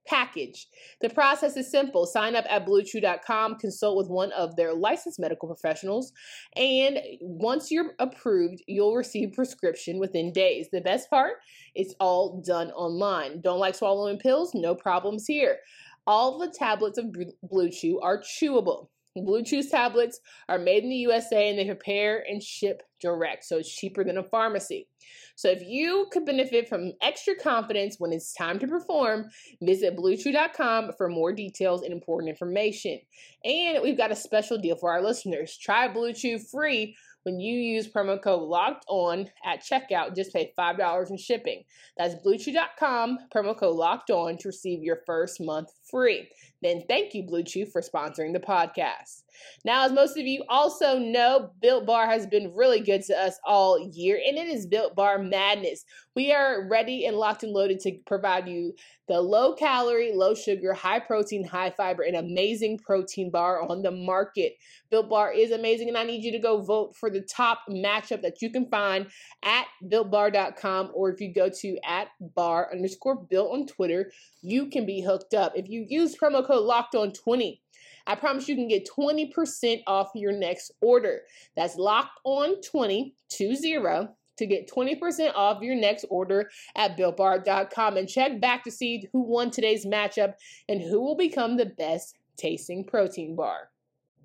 package. 0.06 0.66
The 1.00 1.10
process 1.10 1.56
is 1.56 1.70
simple. 1.70 2.06
Sign 2.06 2.36
up 2.36 2.44
at 2.48 2.66
bluechew.com, 2.66 3.56
consult 3.56 3.96
with 3.96 4.08
one 4.08 4.32
of 4.32 4.56
their 4.56 4.75
licensed 4.75 5.18
medical 5.18 5.48
professionals, 5.48 6.12
and 6.56 6.98
once 7.20 7.70
you're 7.70 7.92
approved, 7.98 8.62
you'll 8.66 8.94
receive 8.94 9.32
prescription 9.32 9.98
within 9.98 10.32
days. 10.32 10.68
The 10.72 10.80
best 10.80 11.10
part, 11.10 11.34
it's 11.75 11.94
all 12.00 12.42
done 12.46 12.70
online. 12.70 13.40
Don't 13.40 13.58
like 13.58 13.75
swallowing 13.75 14.18
pills? 14.18 14.52
No 14.54 14.75
problems 14.75 15.26
here. 15.26 15.58
All 16.06 16.38
the 16.38 16.54
tablets 16.56 16.98
of 16.98 17.06
Blue 17.42 17.70
Chew 17.70 17.98
are 18.00 18.22
chewable. 18.22 18.88
Blue 19.25 19.42
Chew's 19.42 19.68
tablets 19.70 20.20
are 20.49 20.58
made 20.58 20.82
in 20.82 20.90
the 20.90 20.96
USA 20.96 21.49
and 21.49 21.58
they 21.58 21.66
prepare 21.66 22.25
and 22.28 22.42
ship 22.42 22.82
direct, 23.00 23.44
so 23.44 23.58
it's 23.58 23.75
cheaper 23.75 24.04
than 24.04 24.18
a 24.18 24.23
pharmacy. 24.23 24.88
So 25.37 25.50
if 25.50 25.62
you 25.62 26.06
could 26.12 26.25
benefit 26.25 26.68
from 26.68 26.92
extra 27.02 27.35
confidence 27.35 27.96
when 27.99 28.12
it's 28.12 28.32
time 28.32 28.58
to 28.58 28.66
perform, 28.66 29.26
visit 29.62 29.96
bluechew.com 29.96 30.92
for 30.96 31.08
more 31.08 31.32
details 31.32 31.82
and 31.82 31.92
important 31.92 32.30
information. 32.30 32.99
And 33.44 33.82
we've 33.82 33.99
got 33.99 34.12
a 34.12 34.16
special 34.16 34.58
deal 34.58 34.76
for 34.76 34.90
our 34.90 35.02
listeners. 35.02 35.58
Try 35.58 35.88
Blue 35.88 36.12
Chew 36.12 36.38
free 36.38 36.96
when 37.26 37.40
you 37.40 37.58
use 37.58 37.88
promo 37.88 38.23
code 38.23 38.42
locked 38.42 38.85
on 38.87 39.28
at 39.44 39.61
checkout 39.61 40.14
just 40.14 40.32
pay 40.32 40.52
$5 40.56 41.11
in 41.11 41.16
shipping 41.18 41.64
that's 41.99 42.14
bluechew.com 42.25 43.18
promo 43.35 43.58
code 43.58 43.75
locked 43.75 44.11
on 44.11 44.38
to 44.38 44.46
receive 44.46 44.85
your 44.85 45.00
first 45.04 45.40
month 45.40 45.68
free 45.90 46.28
then 46.66 46.82
thank 46.88 47.14
you, 47.14 47.23
Blue 47.23 47.44
Chew, 47.44 47.64
for 47.66 47.80
sponsoring 47.80 48.32
the 48.32 48.40
podcast. 48.40 49.23
Now, 49.64 49.85
as 49.85 49.92
most 49.92 50.16
of 50.16 50.26
you 50.26 50.44
also 50.49 50.99
know, 50.99 51.50
Built 51.61 51.87
Bar 51.87 52.06
has 52.06 52.26
been 52.26 52.54
really 52.54 52.80
good 52.80 53.02
to 53.04 53.14
us 53.14 53.38
all 53.44 53.90
year, 53.92 54.20
and 54.26 54.37
it 54.37 54.49
is 54.49 54.66
Built 54.66 54.94
Bar 54.94 55.18
Madness. 55.18 55.85
We 56.14 56.32
are 56.32 56.66
ready 56.68 57.04
and 57.06 57.16
locked 57.16 57.42
and 57.42 57.52
loaded 57.52 57.80
to 57.80 57.99
provide 58.06 58.49
you 58.49 58.75
the 59.08 59.20
low 59.20 59.54
calorie, 59.54 60.12
low 60.12 60.35
sugar, 60.35 60.73
high 60.73 60.99
protein, 60.99 61.44
high 61.44 61.70
fiber, 61.70 62.02
and 62.02 62.16
amazing 62.16 62.78
protein 62.78 63.30
bar 63.30 63.62
on 63.62 63.82
the 63.82 63.90
market. 63.90 64.54
Built 64.90 65.08
Bar 65.08 65.32
is 65.32 65.50
amazing, 65.50 65.88
and 65.88 65.99
I 65.99 66.04
need 66.04 66.25
you 66.25 66.32
to 66.32 66.38
go 66.38 66.62
vote 66.62 66.96
for 66.96 67.11
the 67.11 67.20
top 67.20 67.61
matchup 67.68 68.23
that 68.23 68.40
you 68.40 68.50
can 68.50 68.68
find 68.68 69.06
at 69.44 69.66
builtbar.com 69.85 70.90
or 70.94 71.11
if 71.11 71.20
you 71.20 71.32
go 71.32 71.49
to 71.49 71.78
at 71.85 72.08
bar 72.35 72.68
underscore 72.73 73.16
built 73.16 73.52
on 73.52 73.66
Twitter, 73.66 74.11
you 74.42 74.68
can 74.68 74.87
be 74.87 75.02
hooked 75.02 75.35
up. 75.35 75.52
If 75.54 75.68
you 75.68 75.85
use 75.88 76.16
promo 76.16 76.46
code 76.46 76.55
locked 76.64 76.94
on 76.94 77.12
20, 77.12 77.60
I 78.06 78.14
promise 78.14 78.48
you 78.48 78.54
can 78.54 78.68
get 78.68 78.88
20% 78.88 79.82
off 79.86 80.10
your 80.14 80.32
next 80.32 80.72
order. 80.80 81.22
That's 81.56 81.76
locked 81.76 82.20
on 82.25 82.60
20 82.62 83.14
20 83.36 84.08
to 84.38 84.46
get 84.46 84.70
20% 84.70 85.32
off 85.34 85.62
your 85.62 85.75
next 85.75 86.04
order 86.10 86.50
at 86.76 86.96
builtbar.com 86.96 87.96
and 87.96 88.08
check 88.08 88.40
back 88.40 88.64
to 88.64 88.70
see 88.70 89.08
who 89.12 89.22
won 89.22 89.50
today's 89.50 89.86
matchup 89.86 90.34
and 90.68 90.82
who 90.82 91.00
will 91.00 91.16
become 91.16 91.56
the 91.56 91.66
best 91.66 92.18
tasting 92.36 92.84
protein 92.84 93.34
bar. 93.34 93.70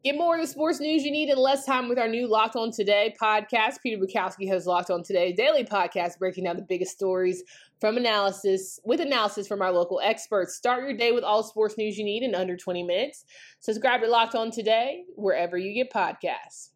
Get 0.04 0.18
more 0.18 0.34
of 0.34 0.42
the 0.42 0.48
sports 0.48 0.80
news 0.80 1.04
you 1.04 1.12
need 1.12 1.30
in 1.30 1.38
less 1.38 1.64
time 1.64 1.88
with 1.88 2.00
our 2.00 2.08
new 2.08 2.28
Locked 2.28 2.56
On 2.56 2.72
Today 2.72 3.14
podcast. 3.22 3.84
Peter 3.84 4.04
Bukowski 4.04 4.48
has 4.48 4.66
Locked 4.66 4.90
On 4.90 5.04
Today 5.04 5.32
daily 5.32 5.64
podcast 5.64 6.18
breaking 6.18 6.46
down 6.46 6.56
the 6.56 6.64
biggest 6.64 6.96
stories 6.96 7.44
from 7.80 7.98
analysis 7.98 8.80
with 8.84 9.00
analysis 9.00 9.48
from 9.48 9.62
our 9.62 9.72
local 9.72 10.02
experts. 10.04 10.56
Start 10.56 10.82
your 10.82 10.98
day 10.98 11.12
with 11.12 11.24
all 11.24 11.44
sports 11.44 11.78
news 11.78 12.00
you 12.00 12.04
need 12.04 12.24
in 12.24 12.34
under 12.34 12.58
20 12.58 12.82
minutes. 12.82 13.26
Subscribe 13.60 14.02
to 14.02 14.08
Locked 14.08 14.34
On 14.34 14.50
Today 14.50 15.04
wherever 15.16 15.56
you 15.56 15.72
get 15.72 15.94
podcasts. 15.94 16.70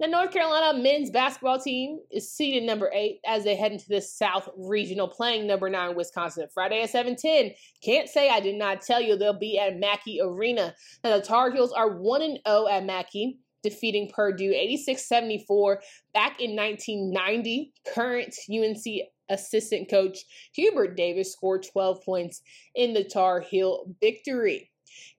The 0.00 0.08
North 0.08 0.32
Carolina 0.32 0.78
men's 0.78 1.10
basketball 1.10 1.58
team 1.58 2.00
is 2.10 2.30
seeded 2.30 2.64
number 2.64 2.90
eight 2.94 3.20
as 3.26 3.44
they 3.44 3.56
head 3.56 3.72
into 3.72 3.88
the 3.88 4.00
South 4.00 4.48
Regional, 4.56 5.08
playing 5.08 5.46
number 5.46 5.68
nine 5.68 5.94
Wisconsin 5.94 6.48
Friday 6.52 6.82
at 6.82 6.90
7:10. 6.90 7.54
Can't 7.82 8.08
say 8.08 8.28
I 8.28 8.40
did 8.40 8.56
not 8.56 8.82
tell 8.82 9.00
you 9.00 9.16
they'll 9.16 9.38
be 9.38 9.58
at 9.58 9.78
Mackey 9.78 10.20
Arena. 10.20 10.74
Now 11.04 11.16
the 11.16 11.22
Tar 11.22 11.50
Heels 11.50 11.72
are 11.72 11.98
one 11.98 12.22
and 12.22 12.34
zero 12.34 12.40
oh 12.46 12.68
at 12.68 12.84
Mackey 12.84 13.38
defeating 13.62 14.10
Purdue 14.12 14.52
86-74 14.52 15.76
back 16.12 16.40
in 16.40 16.56
1990. 16.56 17.72
Current 17.94 18.34
UNC 18.50 18.84
assistant 19.28 19.88
coach 19.88 20.18
Hubert 20.52 20.96
Davis 20.96 21.32
scored 21.32 21.64
12 21.70 22.04
points 22.04 22.42
in 22.74 22.92
the 22.92 23.04
Tar 23.04 23.40
Heel 23.40 23.84
victory. 24.00 24.71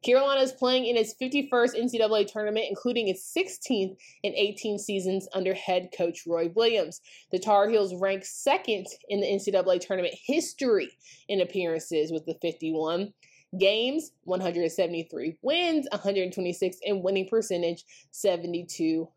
Carolina 0.03 0.41
is 0.41 0.51
playing 0.51 0.85
in 0.85 0.97
its 0.97 1.13
51st 1.21 1.79
NCAA 1.79 2.31
tournament, 2.31 2.65
including 2.69 3.07
its 3.07 3.33
16th 3.35 3.95
in 4.23 4.33
18 4.33 4.77
seasons 4.77 5.27
under 5.33 5.53
head 5.53 5.89
coach 5.95 6.23
Roy 6.27 6.49
Williams. 6.55 7.01
The 7.31 7.39
Tar 7.39 7.69
Heels 7.69 7.95
rank 7.95 8.25
second 8.25 8.87
in 9.09 9.21
the 9.21 9.27
NCAA 9.27 9.79
tournament 9.79 10.15
history 10.25 10.91
in 11.27 11.41
appearances 11.41 12.11
with 12.11 12.25
the 12.25 12.35
51 12.41 13.13
games, 13.57 14.11
173 14.23 15.37
wins, 15.41 15.87
126, 15.91 16.77
and 16.85 17.03
winning 17.03 17.27
percentage 17.27 17.85
72%. 18.11 19.07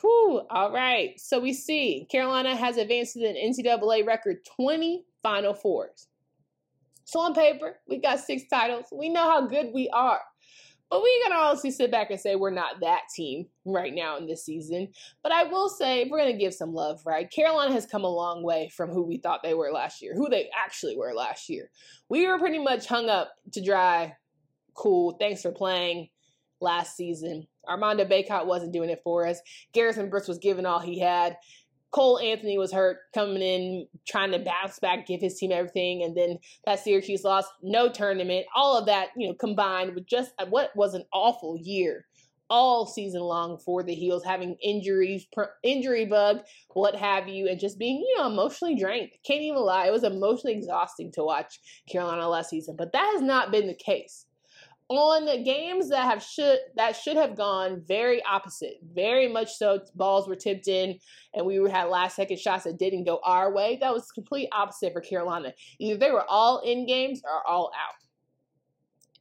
Whew, 0.00 0.42
all 0.50 0.72
right. 0.72 1.18
So 1.18 1.40
we 1.40 1.52
see 1.52 2.06
Carolina 2.10 2.54
has 2.54 2.76
advanced 2.76 3.14
to 3.14 3.24
an 3.24 3.36
NCAA 3.36 4.06
record 4.06 4.44
20 4.44 5.04
Final 5.22 5.54
Fours. 5.54 6.08
So 7.04 7.20
on 7.20 7.34
paper, 7.34 7.76
we 7.88 7.98
got 7.98 8.20
six 8.20 8.44
titles. 8.50 8.86
We 8.92 9.08
know 9.08 9.22
how 9.22 9.46
good 9.46 9.70
we 9.74 9.88
are. 9.90 10.20
But 10.90 11.02
we 11.02 11.22
can 11.22 11.32
honestly 11.32 11.70
sit 11.70 11.90
back 11.90 12.10
and 12.10 12.20
say 12.20 12.36
we're 12.36 12.50
not 12.50 12.80
that 12.80 13.02
team 13.14 13.46
right 13.64 13.92
now 13.92 14.16
in 14.16 14.26
this 14.26 14.44
season. 14.44 14.88
But 15.22 15.32
I 15.32 15.44
will 15.44 15.68
say 15.68 16.06
we're 16.08 16.18
going 16.18 16.32
to 16.32 16.38
give 16.38 16.54
some 16.54 16.72
love, 16.72 17.00
right? 17.04 17.30
Carolina 17.30 17.72
has 17.72 17.86
come 17.86 18.04
a 18.04 18.08
long 18.08 18.44
way 18.44 18.70
from 18.74 18.90
who 18.90 19.02
we 19.02 19.18
thought 19.18 19.42
they 19.42 19.54
were 19.54 19.72
last 19.72 20.02
year, 20.02 20.14
who 20.14 20.28
they 20.28 20.50
actually 20.56 20.96
were 20.96 21.12
last 21.14 21.48
year. 21.48 21.70
We 22.08 22.26
were 22.26 22.38
pretty 22.38 22.58
much 22.58 22.86
hung 22.86 23.08
up 23.08 23.32
to 23.52 23.64
dry. 23.64 24.14
Cool. 24.74 25.16
Thanks 25.18 25.42
for 25.42 25.52
playing 25.52 26.10
last 26.60 26.96
season. 26.96 27.46
Armando 27.68 28.04
Bacot 28.04 28.46
wasn't 28.46 28.72
doing 28.72 28.90
it 28.90 29.00
for 29.02 29.26
us. 29.26 29.40
Garrison 29.72 30.10
Brooks 30.10 30.28
was 30.28 30.38
giving 30.38 30.66
all 30.66 30.80
he 30.80 31.00
had. 31.00 31.36
Cole 31.94 32.18
Anthony 32.18 32.58
was 32.58 32.72
hurt, 32.72 32.98
coming 33.14 33.40
in, 33.40 33.86
trying 34.04 34.32
to 34.32 34.40
bounce 34.40 34.80
back, 34.80 35.06
give 35.06 35.20
his 35.20 35.38
team 35.38 35.52
everything, 35.52 36.02
and 36.02 36.16
then 36.16 36.38
that 36.66 36.80
Syracuse 36.80 37.22
loss, 37.22 37.44
no 37.62 37.88
tournament, 37.88 38.46
all 38.56 38.76
of 38.76 38.86
that, 38.86 39.10
you 39.16 39.28
know, 39.28 39.34
combined 39.34 39.94
with 39.94 40.04
just 40.04 40.32
what 40.48 40.70
was 40.74 40.94
an 40.94 41.04
awful 41.12 41.56
year 41.56 42.04
all 42.50 42.84
season 42.84 43.20
long 43.20 43.58
for 43.58 43.82
the 43.82 43.94
Heels, 43.94 44.24
having 44.24 44.56
injuries, 44.62 45.26
injury 45.62 46.04
bug, 46.04 46.40
what 46.74 46.96
have 46.96 47.28
you, 47.28 47.48
and 47.48 47.60
just 47.60 47.78
being, 47.78 47.98
you 48.00 48.18
know, 48.18 48.26
emotionally 48.26 48.74
drained. 48.74 49.10
Can't 49.24 49.42
even 49.42 49.60
lie, 49.60 49.86
it 49.86 49.92
was 49.92 50.04
emotionally 50.04 50.56
exhausting 50.56 51.12
to 51.12 51.22
watch 51.22 51.60
Carolina 51.88 52.28
last 52.28 52.50
season, 52.50 52.74
but 52.76 52.92
that 52.92 53.12
has 53.14 53.22
not 53.22 53.52
been 53.52 53.68
the 53.68 53.74
case 53.74 54.26
on 54.88 55.24
the 55.24 55.42
games 55.42 55.88
that 55.88 56.04
have 56.04 56.22
should 56.22 56.58
that 56.76 56.94
should 56.94 57.16
have 57.16 57.36
gone 57.36 57.82
very 57.86 58.22
opposite, 58.24 58.74
very 58.92 59.28
much 59.28 59.54
so. 59.54 59.80
Balls 59.94 60.28
were 60.28 60.36
tipped 60.36 60.68
in, 60.68 60.98
and 61.32 61.46
we 61.46 61.56
had 61.70 61.84
last 61.84 62.16
second 62.16 62.38
shots 62.38 62.64
that 62.64 62.78
didn't 62.78 63.04
go 63.04 63.20
our 63.24 63.52
way. 63.52 63.78
That 63.80 63.94
was 63.94 64.10
complete 64.10 64.48
opposite 64.52 64.92
for 64.92 65.00
Carolina. 65.00 65.54
Either 65.78 65.98
they 65.98 66.10
were 66.10 66.24
all 66.28 66.60
in 66.60 66.86
games 66.86 67.22
or 67.24 67.46
all 67.46 67.70
out. 67.74 67.94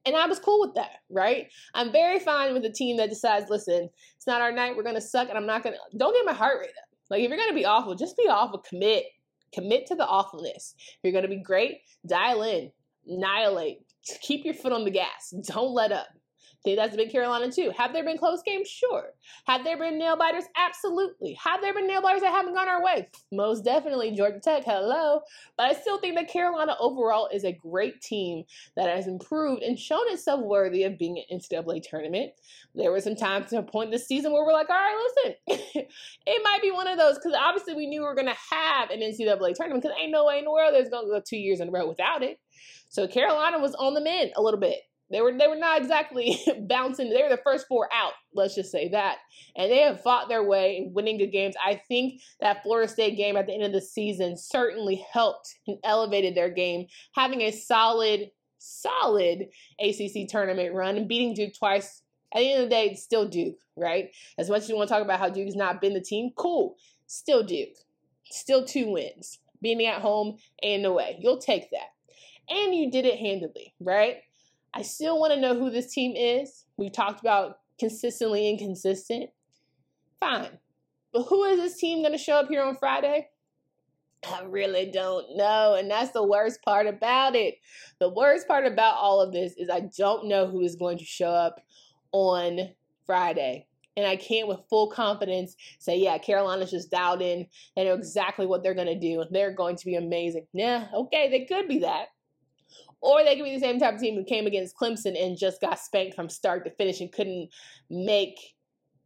And 0.05 0.17
I 0.17 0.27
was 0.27 0.39
cool 0.39 0.59
with 0.59 0.75
that, 0.75 0.99
right? 1.09 1.47
I'm 1.73 1.93
very 1.93 2.19
fine 2.19 2.53
with 2.53 2.65
a 2.65 2.71
team 2.71 2.97
that 2.97 3.09
decides, 3.09 3.49
listen, 3.49 3.89
it's 4.17 4.27
not 4.27 4.41
our 4.41 4.51
night, 4.51 4.75
we're 4.75 4.83
gonna 4.83 4.99
suck, 4.99 5.29
and 5.29 5.37
I'm 5.37 5.45
not 5.45 5.63
gonna 5.63 5.77
don't 5.97 6.13
get 6.13 6.25
my 6.25 6.33
heart 6.33 6.59
rate 6.59 6.69
up. 6.69 6.89
Like 7.09 7.21
if 7.21 7.29
you're 7.29 7.37
gonna 7.37 7.53
be 7.53 7.65
awful, 7.65 7.95
just 7.95 8.17
be 8.17 8.27
awful, 8.27 8.59
commit. 8.59 9.05
Commit 9.53 9.85
to 9.85 9.95
the 9.95 10.05
awfulness. 10.05 10.75
If 10.77 10.99
you're 11.03 11.13
gonna 11.13 11.27
be 11.27 11.41
great, 11.41 11.77
dial 12.05 12.41
in, 12.41 12.71
annihilate, 13.07 13.82
keep 14.21 14.45
your 14.45 14.53
foot 14.53 14.73
on 14.73 14.83
the 14.83 14.91
gas. 14.91 15.33
Don't 15.47 15.73
let 15.73 15.91
up. 15.91 16.07
That's 16.65 16.95
been 16.95 17.09
Carolina 17.09 17.51
too. 17.51 17.71
Have 17.77 17.91
there 17.91 18.05
been 18.05 18.17
close 18.17 18.41
games? 18.41 18.69
Sure. 18.69 19.09
Have 19.45 19.65
there 19.65 19.77
been 19.77 19.99
nail 19.99 20.15
biters? 20.15 20.45
Absolutely. 20.55 21.37
Have 21.43 21.61
there 21.61 21.73
been 21.73 21.87
nail 21.87 22.01
biters 22.01 22.21
that 22.21 22.31
haven't 22.31 22.53
gone 22.53 22.69
our 22.69 22.81
way? 22.81 23.09
Most 23.31 23.65
definitely. 23.65 24.11
Georgia 24.15 24.39
Tech, 24.39 24.63
hello. 24.65 25.21
But 25.57 25.65
I 25.65 25.73
still 25.73 25.99
think 25.99 26.15
that 26.15 26.29
Carolina 26.29 26.75
overall 26.79 27.27
is 27.33 27.43
a 27.43 27.51
great 27.51 28.01
team 28.01 28.45
that 28.77 28.89
has 28.89 29.07
improved 29.07 29.61
and 29.61 29.77
shown 29.77 30.03
itself 30.07 30.41
worthy 30.41 30.83
of 30.83 30.97
being 30.97 31.17
an 31.29 31.39
NCAA 31.39 31.83
tournament. 31.83 32.31
There 32.73 32.91
were 32.91 33.01
some 33.01 33.17
times 33.17 33.49
to 33.49 33.57
a 33.57 33.63
point 33.63 33.91
this 33.91 34.07
season 34.07 34.31
where 34.31 34.45
we're 34.45 34.53
like, 34.53 34.69
all 34.69 34.75
right, 34.75 35.11
listen, 35.47 35.85
it 36.25 36.41
might 36.43 36.61
be 36.61 36.71
one 36.71 36.87
of 36.87 36.97
those 36.97 37.15
because 37.15 37.33
obviously 37.37 37.75
we 37.75 37.87
knew 37.87 38.01
we 38.01 38.07
were 38.07 38.15
going 38.15 38.27
to 38.27 38.55
have 38.55 38.89
an 38.89 39.01
NCAA 39.01 39.53
tournament 39.53 39.83
because 39.83 39.97
ain't 40.01 40.11
no 40.11 40.25
way 40.25 40.39
in 40.39 40.45
the 40.45 40.51
world 40.51 40.73
there's 40.73 40.89
going 40.89 41.05
to 41.05 41.11
go 41.11 41.21
two 41.21 41.37
years 41.37 41.59
in 41.59 41.67
a 41.67 41.71
row 41.71 41.87
without 41.87 42.23
it. 42.23 42.39
So 42.89 43.07
Carolina 43.07 43.59
was 43.59 43.75
on 43.75 43.93
the 43.93 44.01
mend 44.01 44.31
a 44.35 44.41
little 44.41 44.59
bit. 44.59 44.79
They 45.13 45.21
were 45.21 45.31
they 45.37 45.47
were 45.47 45.55
not 45.55 45.79
exactly 45.79 46.39
bouncing. 46.67 47.09
They 47.09 47.21
were 47.21 47.29
the 47.29 47.41
first 47.43 47.67
four 47.67 47.87
out. 47.93 48.13
Let's 48.33 48.55
just 48.55 48.71
say 48.71 48.89
that, 48.89 49.17
and 49.55 49.71
they 49.71 49.79
have 49.81 50.01
fought 50.01 50.27
their 50.27 50.43
way, 50.43 50.89
winning 50.91 51.19
good 51.19 51.31
games. 51.31 51.55
I 51.63 51.81
think 51.87 52.21
that 52.39 52.63
Florida 52.63 52.91
State 52.91 53.15
game 53.15 53.37
at 53.37 53.45
the 53.45 53.53
end 53.53 53.63
of 53.63 53.73
the 53.73 53.81
season 53.81 54.35
certainly 54.37 55.05
helped 55.13 55.55
and 55.67 55.77
elevated 55.83 56.35
their 56.35 56.49
game, 56.49 56.87
having 57.13 57.41
a 57.41 57.51
solid, 57.51 58.31
solid 58.57 59.49
ACC 59.79 60.27
tournament 60.27 60.73
run 60.73 60.97
and 60.97 61.07
beating 61.07 61.35
Duke 61.35 61.53
twice. 61.57 62.01
At 62.33 62.39
the 62.39 62.51
end 62.51 62.63
of 62.63 62.69
the 62.69 62.75
day, 62.75 62.87
it's 62.87 63.03
still 63.03 63.27
Duke, 63.27 63.59
right? 63.77 64.09
As 64.39 64.49
much 64.49 64.63
as 64.63 64.69
you 64.69 64.75
want 64.75 64.87
to 64.87 64.95
talk 64.95 65.03
about 65.03 65.19
how 65.19 65.29
Duke's 65.29 65.55
not 65.55 65.79
been 65.79 65.93
the 65.93 66.01
team, 66.01 66.31
cool, 66.35 66.75
still 67.05 67.43
Duke, 67.43 67.75
still 68.31 68.65
two 68.65 68.91
wins, 68.91 69.37
being 69.61 69.85
at 69.85 70.01
home 70.01 70.37
and 70.63 70.83
away. 70.83 71.17
You'll 71.19 71.37
take 71.37 71.69
that 71.69 71.89
and 72.49 72.75
you 72.75 72.91
did 72.91 73.05
it 73.05 73.19
handedly, 73.19 73.73
right? 73.79 74.17
I 74.73 74.81
still 74.81 75.19
want 75.19 75.33
to 75.33 75.39
know 75.39 75.57
who 75.57 75.69
this 75.69 75.93
team 75.93 76.15
is. 76.15 76.65
We've 76.77 76.91
talked 76.91 77.19
about 77.19 77.59
consistently 77.79 78.49
inconsistent. 78.49 79.29
Fine. 80.19 80.57
But 81.11 81.23
who 81.23 81.43
is 81.43 81.59
this 81.59 81.77
team 81.77 82.01
going 82.01 82.13
to 82.13 82.17
show 82.17 82.35
up 82.35 82.47
here 82.47 82.63
on 82.63 82.75
Friday? 82.75 83.29
I 84.31 84.43
really 84.43 84.89
don't 84.89 85.35
know. 85.35 85.75
And 85.75 85.91
that's 85.91 86.11
the 86.11 86.25
worst 86.25 86.61
part 86.63 86.87
about 86.87 87.35
it. 87.35 87.55
The 87.99 88.09
worst 88.09 88.47
part 88.47 88.65
about 88.65 88.95
all 88.95 89.21
of 89.21 89.33
this 89.33 89.53
is 89.57 89.69
I 89.69 89.89
don't 89.97 90.27
know 90.27 90.47
who 90.47 90.61
is 90.61 90.75
going 90.75 90.97
to 90.97 91.05
show 91.05 91.29
up 91.29 91.61
on 92.11 92.69
Friday. 93.05 93.67
And 93.95 94.07
I 94.07 94.15
can't 94.15 94.47
with 94.47 94.61
full 94.69 94.89
confidence 94.89 95.55
say, 95.77 95.97
yeah, 95.99 96.17
Carolina's 96.17 96.71
just 96.71 96.89
dialed 96.89 97.21
in. 97.21 97.45
They 97.75 97.83
know 97.83 97.93
exactly 97.93 98.47
what 98.47 98.63
they're 98.63 98.73
going 98.73 98.87
to 98.87 98.99
do. 98.99 99.23
They're 99.29 99.53
going 99.53 99.75
to 99.75 99.85
be 99.85 99.95
amazing. 99.95 100.47
Yeah, 100.51 100.87
okay, 100.93 101.29
they 101.29 101.45
could 101.45 101.67
be 101.67 101.79
that. 101.79 102.07
Or 103.03 103.21
they 103.23 103.35
could 103.35 103.43
be 103.43 103.53
the 103.53 103.59
same 103.59 103.79
type 103.79 103.95
of 103.95 103.99
team 103.99 104.15
who 104.15 104.23
came 104.23 104.47
against 104.47 104.77
Clemson 104.77 105.21
and 105.21 105.37
just 105.37 105.59
got 105.59 105.77
spanked 105.77 106.15
from 106.15 106.29
start 106.29 106.63
to 106.63 106.71
finish 106.71 107.01
and 107.01 107.11
couldn't 107.11 107.49
make 107.89 108.39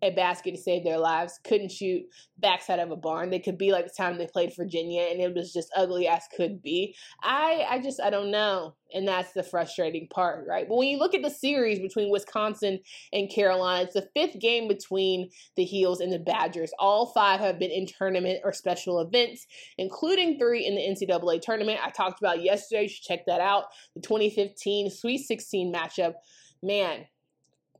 a 0.02 0.12
basket 0.12 0.52
to 0.52 0.62
save 0.62 0.84
their 0.84 1.00
lives, 1.00 1.40
couldn't 1.44 1.72
shoot 1.72 2.04
backside 2.38 2.80
of 2.80 2.92
a 2.92 2.96
barn. 2.96 3.30
They 3.30 3.40
could 3.40 3.58
be 3.58 3.72
like 3.72 3.86
the 3.86 3.94
time 3.98 4.18
they 4.18 4.28
played 4.28 4.54
Virginia 4.56 5.08
and 5.10 5.20
it 5.20 5.34
was 5.34 5.52
just 5.52 5.72
ugly 5.76 6.08
as 6.08 6.24
could 6.36 6.62
be. 6.62 6.96
I 7.24 7.66
I 7.70 7.80
just 7.80 8.00
I 8.02 8.10
don't 8.10 8.32
know. 8.32 8.76
And 8.94 9.08
that's 9.08 9.34
the 9.34 9.44
frustrating 9.44 10.08
part, 10.08 10.46
right? 10.48 10.66
But 10.68 10.78
when 10.78 10.88
you 10.88 10.98
look 10.98 11.14
at 11.14 11.22
the 11.22 11.30
series 11.30 11.80
between 11.80 12.10
Wisconsin 12.10 12.80
and 13.12 13.30
Carolina, 13.30 13.84
it's 13.84 13.96
the 13.96 14.08
fifth 14.16 14.40
game 14.40 14.70
between 14.70 15.30
the 15.58 15.66
Heels 15.66 16.00
and 16.00 16.14
the 16.14 16.20
Badgers. 16.20 16.72
All 16.80 17.08
five 17.08 17.42
have 17.42 17.60
been 17.60 17.72
in 17.72 17.86
tournament 17.86 18.40
or 18.46 18.54
special 18.54 19.02
events, 19.02 19.46
including 19.78 20.40
three 20.40 20.66
in 20.66 20.76
the 20.76 20.82
NCAA 20.82 21.42
tournament. 21.42 21.82
I 21.84 21.90
talked 21.90 22.22
about 22.22 22.42
yesterday. 22.42 22.84
You 22.84 22.90
should 22.90 23.04
check 23.04 23.26
that 23.28 23.42
out. 23.42 23.66
The 23.96 24.02
2015 24.02 24.90
Sweet 24.92 25.26
16 25.26 25.74
matchup. 25.74 26.14
Man, 26.64 27.06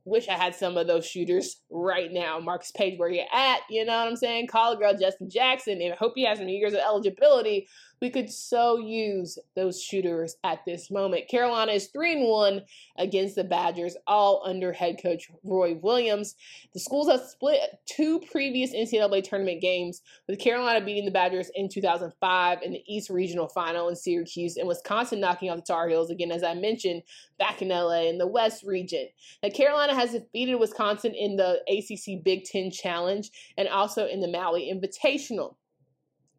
wish 0.08 0.28
I 0.28 0.34
had 0.34 0.54
some 0.54 0.76
of 0.76 0.86
those 0.86 1.06
shooters 1.06 1.60
right 1.70 2.10
now. 2.12 2.38
Marcus 2.38 2.70
Paige, 2.72 2.98
where 2.98 3.10
you 3.10 3.24
at? 3.32 3.60
You 3.70 3.84
know 3.84 3.98
what 3.98 4.08
I'm 4.08 4.16
saying? 4.16 4.48
Call 4.48 4.72
a 4.72 4.76
girl 4.76 4.94
Justin 4.98 5.30
Jackson, 5.30 5.80
and 5.80 5.94
hope 5.94 6.12
he 6.16 6.24
has 6.24 6.38
some 6.38 6.48
years 6.48 6.72
of 6.72 6.80
eligibility 6.80 7.68
we 8.00 8.10
could 8.10 8.30
so 8.30 8.78
use 8.78 9.38
those 9.56 9.82
shooters 9.82 10.36
at 10.44 10.64
this 10.64 10.90
moment. 10.90 11.28
Carolina 11.28 11.72
is 11.72 11.88
3 11.88 12.12
and 12.12 12.28
1 12.28 12.62
against 12.98 13.34
the 13.34 13.44
Badgers, 13.44 13.96
all 14.06 14.42
under 14.44 14.72
head 14.72 15.00
coach 15.02 15.28
Roy 15.44 15.74
Williams. 15.74 16.34
The 16.74 16.80
schools 16.80 17.08
have 17.08 17.20
split 17.20 17.60
two 17.86 18.20
previous 18.30 18.72
NCAA 18.72 19.24
tournament 19.24 19.60
games, 19.60 20.02
with 20.28 20.38
Carolina 20.38 20.84
beating 20.84 21.04
the 21.04 21.10
Badgers 21.10 21.50
in 21.54 21.68
2005 21.68 22.62
in 22.62 22.72
the 22.72 22.82
East 22.86 23.10
Regional 23.10 23.48
Final 23.48 23.88
in 23.88 23.96
Syracuse, 23.96 24.56
and 24.56 24.68
Wisconsin 24.68 25.20
knocking 25.20 25.48
out 25.48 25.56
the 25.56 25.62
Tar 25.62 25.88
Heels 25.88 26.10
again, 26.10 26.30
as 26.30 26.42
I 26.42 26.54
mentioned, 26.54 27.02
back 27.38 27.62
in 27.62 27.68
LA 27.68 28.08
in 28.08 28.18
the 28.18 28.26
West 28.26 28.64
region. 28.64 29.06
Now, 29.42 29.50
Carolina 29.50 29.94
has 29.94 30.12
defeated 30.12 30.56
Wisconsin 30.56 31.14
in 31.14 31.36
the 31.36 31.60
ACC 31.68 32.22
Big 32.24 32.44
Ten 32.44 32.70
Challenge 32.70 33.30
and 33.56 33.68
also 33.68 34.06
in 34.06 34.20
the 34.20 34.28
Maui 34.28 34.72
Invitational. 34.72 35.54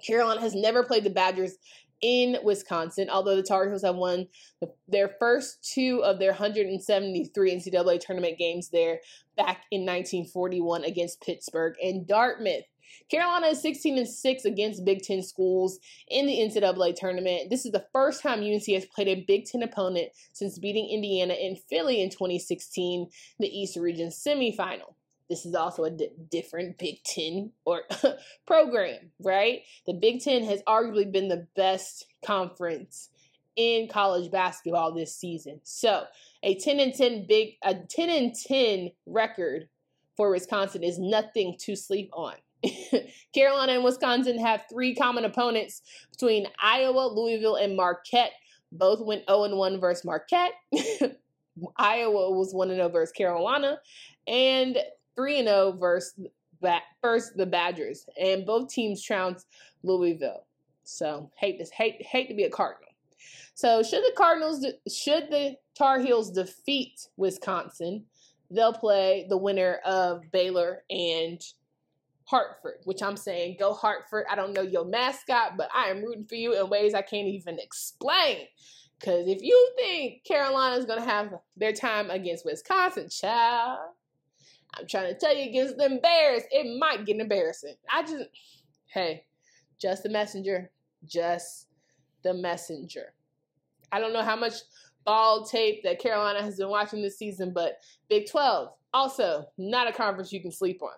Carolina 0.06 0.41
has 0.41 0.56
never 0.56 0.84
played 0.84 1.03
the 1.03 1.10
Badgers 1.10 1.58
in 2.01 2.38
Wisconsin, 2.44 3.10
although 3.10 3.36
the 3.36 3.44
Tar 3.44 3.68
Heels 3.68 3.84
have 3.84 3.96
won 3.96 4.27
their 4.88 5.12
first 5.20 5.63
two 5.63 6.01
of 6.03 6.20
their 6.20 6.32
173 6.32 7.56
NCAA 7.56 8.00
tournament 8.00 8.38
games 8.38 8.70
there 8.70 9.00
back 9.36 9.63
in 9.72 9.82
1941 9.82 10.84
against 10.84 11.22
Pittsburgh 11.22 11.75
and 11.82 12.08
Dartmouth. 12.08 12.63
Carolina 13.10 13.48
is 13.48 13.62
16 13.62 13.98
and 13.98 14.08
6 14.08 14.46
against 14.46 14.86
Big 14.86 15.01
Ten 15.01 15.22
schools 15.22 15.79
in 16.08 16.25
the 16.25 16.38
NCAA 16.38 16.96
tournament. 16.96 17.50
This 17.50 17.65
is 17.65 17.72
the 17.72 17.86
first 17.91 18.22
time 18.22 18.39
UNC 18.39 18.65
has 18.68 18.86
played 18.86 19.08
a 19.08 19.25
Big 19.27 19.46
Ten 19.46 19.63
opponent 19.63 20.10
since 20.34 20.60
beating 20.60 20.89
Indiana 20.89 21.34
and 21.34 21.58
Philly 21.70 22.01
in 22.01 22.10
2016, 22.10 23.08
the 23.39 23.48
East 23.48 23.77
Region 23.77 24.10
semifinal. 24.10 24.94
This 25.29 25.45
is 25.45 25.53
also 25.53 25.83
a 25.83 25.91
different 25.91 26.77
Big 26.79 27.03
Ten 27.03 27.51
or 27.65 27.83
program, 28.48 29.12
right? 29.19 29.62
The 29.86 29.93
Big 29.93 30.21
Ten 30.21 30.43
has 30.45 30.62
arguably 30.63 31.12
been 31.12 31.27
the 31.27 31.48
best 31.55 32.07
conference 32.25 33.09
in 33.55 33.88
college 33.88 34.31
basketball 34.31 34.93
this 34.93 35.15
season. 35.15 35.59
So 35.63 36.05
a 36.43 36.55
10 36.55 36.79
and 36.79 36.93
10 36.93 37.25
big 37.27 37.55
a 37.63 37.75
10 37.75 38.09
and 38.09 38.33
10 38.33 38.91
record 39.05 39.67
for 40.15 40.31
Wisconsin 40.31 40.83
is 40.83 40.98
nothing 40.98 41.55
to 41.59 41.75
sleep 41.75 42.09
on. 42.13 42.36
Carolina 43.33 43.74
and 43.74 43.83
Wisconsin 43.83 44.39
have 44.39 44.63
three 44.71 44.95
common 44.95 45.25
opponents 45.25 45.81
between 46.12 46.48
Iowa, 46.62 47.07
Louisville, 47.07 47.55
and 47.55 47.75
Marquette. 47.75 48.31
Both 48.71 49.01
went 49.01 49.24
0 49.29 49.55
1 49.55 49.79
versus 49.79 50.05
Marquette. 50.05 50.51
Iowa 51.77 52.31
was 52.31 52.53
1 52.53 52.69
0 52.69 52.89
versus 52.89 53.12
Carolina. 53.12 53.79
And 54.27 54.77
3 55.19 55.43
0 55.43 55.77
versus 55.77 56.13
first 57.01 57.35
the 57.35 57.45
Badgers, 57.45 58.05
and 58.17 58.45
both 58.45 58.69
teams 58.69 59.03
trounced 59.03 59.47
Louisville. 59.83 60.45
So 60.83 61.29
hate 61.35 61.59
this, 61.59 61.69
hate 61.71 62.01
hate 62.01 62.29
to 62.29 62.35
be 62.35 62.45
a 62.45 62.49
Cardinal. 62.49 62.89
So 63.53 63.83
should 63.83 64.03
the 64.03 64.13
Cardinals, 64.15 64.65
should 64.88 65.29
the 65.29 65.55
Tar 65.77 65.99
Heels 65.99 66.31
defeat 66.31 67.07
Wisconsin, 67.17 68.05
they'll 68.49 68.73
play 68.73 69.25
the 69.29 69.38
winner 69.38 69.79
of 69.85 70.21
Baylor 70.31 70.83
and 70.89 71.41
Hartford, 72.23 72.79
which 72.85 73.03
I'm 73.03 73.17
saying 73.17 73.57
go 73.59 73.73
Hartford. 73.73 74.25
I 74.31 74.35
don't 74.35 74.53
know 74.53 74.61
your 74.61 74.85
mascot, 74.85 75.57
but 75.57 75.69
I 75.75 75.89
am 75.89 76.01
rooting 76.01 76.25
for 76.25 76.35
you 76.35 76.57
in 76.57 76.69
ways 76.69 76.93
I 76.93 77.01
can't 77.01 77.27
even 77.27 77.59
explain. 77.59 78.47
Because 78.99 79.27
if 79.27 79.41
you 79.41 79.71
think 79.77 80.23
Carolina's 80.25 80.85
to 80.85 81.01
have 81.01 81.33
their 81.57 81.73
time 81.73 82.09
against 82.09 82.45
Wisconsin, 82.45 83.09
child, 83.09 83.79
I'm 84.77 84.88
trying 84.88 85.13
to 85.13 85.19
tell 85.19 85.35
you 85.35 85.49
against 85.49 85.77
them 85.77 86.00
Bears, 86.01 86.44
it 86.51 86.79
might 86.79 87.05
get 87.05 87.20
embarrassing. 87.20 87.75
I 87.91 88.03
just, 88.03 88.29
hey, 88.85 89.25
just 89.79 90.03
the 90.03 90.09
messenger, 90.09 90.72
just 91.05 91.67
the 92.24 92.33
messenger. 92.33 93.13
I 93.91 94.00
don't 94.00 94.13
know 94.13 94.24
how 94.24 94.35
much 94.35 94.53
ball 95.05 95.46
tape 95.46 95.83
that 95.83 96.00
Carolina 96.00 96.41
has 96.41 96.57
been 96.57 96.70
watching 96.70 97.01
this 97.01 97.17
season, 97.17 97.51
but 97.53 97.79
Big 98.09 98.29
12, 98.29 98.70
also 98.94 99.46
not 99.57 99.87
a 99.87 99.94
conference 99.94 100.31
you 100.31 100.41
can 100.41 100.51
sleep 100.51 100.81
on. 100.83 100.94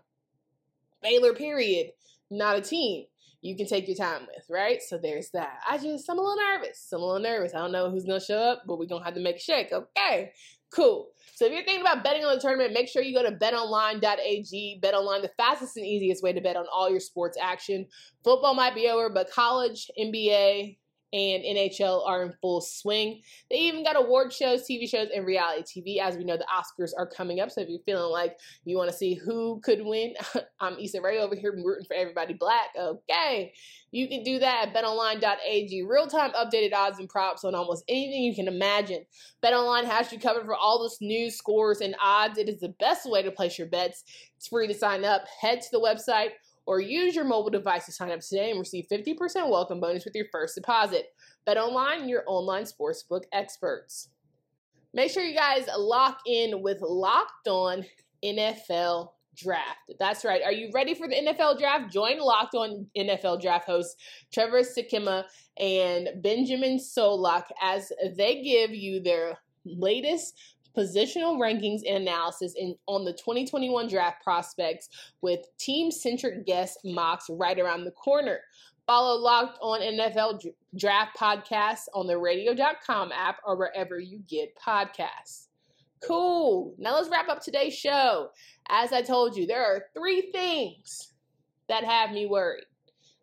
Baylor, 1.02 1.34
period, 1.34 1.92
not 2.30 2.58
a 2.58 2.62
team 2.62 3.06
you 3.42 3.56
can 3.56 3.66
take 3.66 3.88
your 3.88 3.98
time 3.98 4.22
with, 4.22 4.46
right? 4.50 4.82
So 4.82 4.98
there's 4.98 5.32
that. 5.32 5.60
I 5.68 5.78
just, 5.78 6.10
I'm 6.10 6.20
a 6.20 6.22
little 6.22 6.38
nervous. 6.38 6.88
I'm 6.94 7.02
a 7.02 7.06
little 7.06 7.22
nervous. 7.22 7.56
I 7.56 7.60
don't 7.60 7.72
know 7.72 7.90
who's 7.90 8.06
going 8.06 8.20
to 8.20 8.26
show 8.26 8.38
up, 8.38 8.64
but 8.68 8.78
we're 8.78 8.86
going 8.86 9.02
to 9.02 9.06
have 9.06 9.16
to 9.16 9.22
make 9.22 9.38
a 9.38 9.40
shake. 9.40 9.72
Okay, 9.72 10.32
cool. 10.74 11.10
So 11.36 11.46
if 11.46 11.54
you're 11.54 11.64
thinking 11.64 11.82
about 11.82 12.04
betting 12.04 12.24
on 12.24 12.36
the 12.36 12.42
tournament, 12.42 12.74
make 12.74 12.88
sure 12.88 13.02
you 13.02 13.16
go 13.16 13.24
to 13.24 13.36
betonline.ag. 13.36 14.82
BetOnline, 14.84 15.22
the 15.22 15.32
fastest 15.38 15.76
and 15.76 15.86
easiest 15.86 16.22
way 16.22 16.34
to 16.34 16.42
bet 16.42 16.56
on 16.56 16.66
all 16.72 16.90
your 16.90 17.00
sports 17.00 17.38
action. 17.42 17.88
Football 18.24 18.54
might 18.54 18.76
be 18.76 18.88
over, 18.88 19.10
but 19.10 19.32
college, 19.32 19.90
NBA, 20.00 20.78
and 21.14 21.44
NHL 21.44 22.08
are 22.08 22.24
in 22.24 22.34
full 22.42 22.62
swing. 22.62 23.22
They 23.50 23.58
even 23.58 23.84
got 23.84 23.98
award 23.98 24.32
shows, 24.32 24.64
TV 24.70 24.90
shows, 24.90 25.10
and 25.14 25.26
reality 25.26 25.64
TV. 25.64 26.02
As 26.02 26.16
we 26.16 26.24
know, 26.24 26.38
the 26.38 26.46
Oscars 26.46 26.92
are 26.98 27.08
coming 27.08 27.40
up. 27.40 27.52
So 27.52 27.62
if 27.62 27.70
you're 27.70 27.80
feeling 27.86 28.12
like 28.12 28.38
you 28.64 28.78
want 28.78 28.90
to 28.90 28.96
see 28.96 29.16
who 29.16 29.60
could 29.62 29.82
win, 29.84 30.14
I'm 30.60 30.78
Issa 30.80 31.02
Rae 31.02 31.20
over 31.20 31.36
here 31.36 31.52
rooting 31.52 31.86
for 31.86 31.96
everybody 31.96 32.34
black. 32.34 32.70
Okay. 32.80 33.54
You 33.92 34.08
can 34.08 34.24
do 34.24 34.40
that 34.40 34.70
at 34.70 34.74
betonline.ag. 34.74 35.84
Real 35.84 36.08
time 36.08 36.32
updated 36.32 36.74
odds 36.74 37.00
and 37.00 37.10
props 37.10 37.44
on 37.44 37.56
almost 37.56 37.84
anything 37.90 38.24
you 38.24 38.34
can 38.34 38.48
imagine. 38.48 39.06
BetOnline 39.44 39.84
has 39.84 40.12
you 40.14 40.20
covered 40.20 40.46
for 40.46 40.56
all 40.56 40.82
this 40.82 41.00
news, 41.02 41.36
scores, 41.36 41.82
and 41.82 41.96
odds. 42.02 42.38
It 42.38 42.48
is 42.48 42.62
the 42.62 42.74
best 42.80 43.10
way 43.10 43.22
to 43.22 43.32
place 43.32 43.58
your 43.58 43.68
bets. 43.68 44.04
It's 44.38 44.48
free 44.48 44.68
to 44.68 44.74
sign 44.74 45.04
up. 45.04 45.26
Head 45.42 45.62
to 45.62 45.68
the 45.74 45.82
website 45.82 46.30
or 46.72 46.80
use 46.80 47.14
your 47.14 47.26
mobile 47.26 47.50
device 47.50 47.86
to 47.86 47.92
sign 47.92 48.12
up 48.12 48.22
today 48.22 48.50
and 48.50 48.58
receive 48.58 48.86
50% 48.90 49.18
welcome 49.50 49.82
bonus 49.82 50.06
with 50.06 50.16
your 50.16 50.28
first 50.32 50.56
deposit. 50.56 51.14
Bet 51.46 51.58
online, 51.58 52.08
your 52.08 52.24
online 52.28 52.64
sportsbook 52.64 53.24
experts. 53.34 54.08
Make 54.94 55.12
sure 55.12 55.22
you 55.22 55.36
guys 55.36 55.68
lock 55.78 56.20
in 56.26 56.62
with 56.64 56.78
Locked 56.80 57.50
On 57.50 57.84
NFL 58.24 59.10
Draft. 59.36 59.92
That's 60.00 60.24
right. 60.24 60.44
Are 60.46 60.54
you 60.54 60.72
ready 60.74 60.94
for 60.94 61.10
the 61.10 61.16
NFL 61.16 61.60
Draft? 61.60 61.92
Join 61.92 62.20
Locked 62.20 62.56
On 62.56 62.88
NFL 62.98 63.42
Draft 63.42 63.66
hosts 63.66 63.98
Trevor 64.32 64.62
Sikkema 64.62 65.26
and 65.60 66.08
Benjamin 66.24 66.78
Solak 66.78 67.48
as 67.62 67.92
they 68.16 68.42
give 68.44 68.72
you 68.72 69.02
their 69.02 69.38
latest 69.66 70.40
positional 70.78 71.38
rankings 71.38 71.82
and 71.88 71.98
analysis 71.98 72.54
in, 72.58 72.76
on 72.88 73.06
the 73.06 73.14
2021 73.14 73.88
draft 73.88 74.24
prospects 74.24 74.90
with 75.22 75.40
team 75.58 75.92
centric 75.92 76.46
guest 76.46 76.80
mocks 76.84 77.26
right 77.30 77.60
around 77.60 77.84
the 77.84 77.92
corner. 77.92 78.40
Follow 78.88 79.20
Locked 79.22 79.58
On 79.62 79.80
NFL 79.80 80.44
Draft 80.78 81.18
Podcasts 81.18 81.86
on 81.94 82.08
the 82.08 82.18
radio.com 82.18 83.12
app 83.12 83.38
or 83.46 83.56
wherever 83.56 84.00
you 84.00 84.20
get 84.28 84.56
podcasts. 84.58 85.48
Cool. 86.02 86.74
Now 86.78 86.96
let's 86.96 87.10
wrap 87.10 87.30
up 87.30 87.42
today's 87.42 87.76
show. 87.76 88.30
As 88.70 88.92
I 88.92 89.02
told 89.02 89.38
you, 89.38 89.46
there 89.46 89.64
are 89.64 89.86
three 89.94 90.32
things 90.34 91.14
that 91.70 91.84
have 91.84 92.12
me 92.12 92.26
worried. 92.26 92.66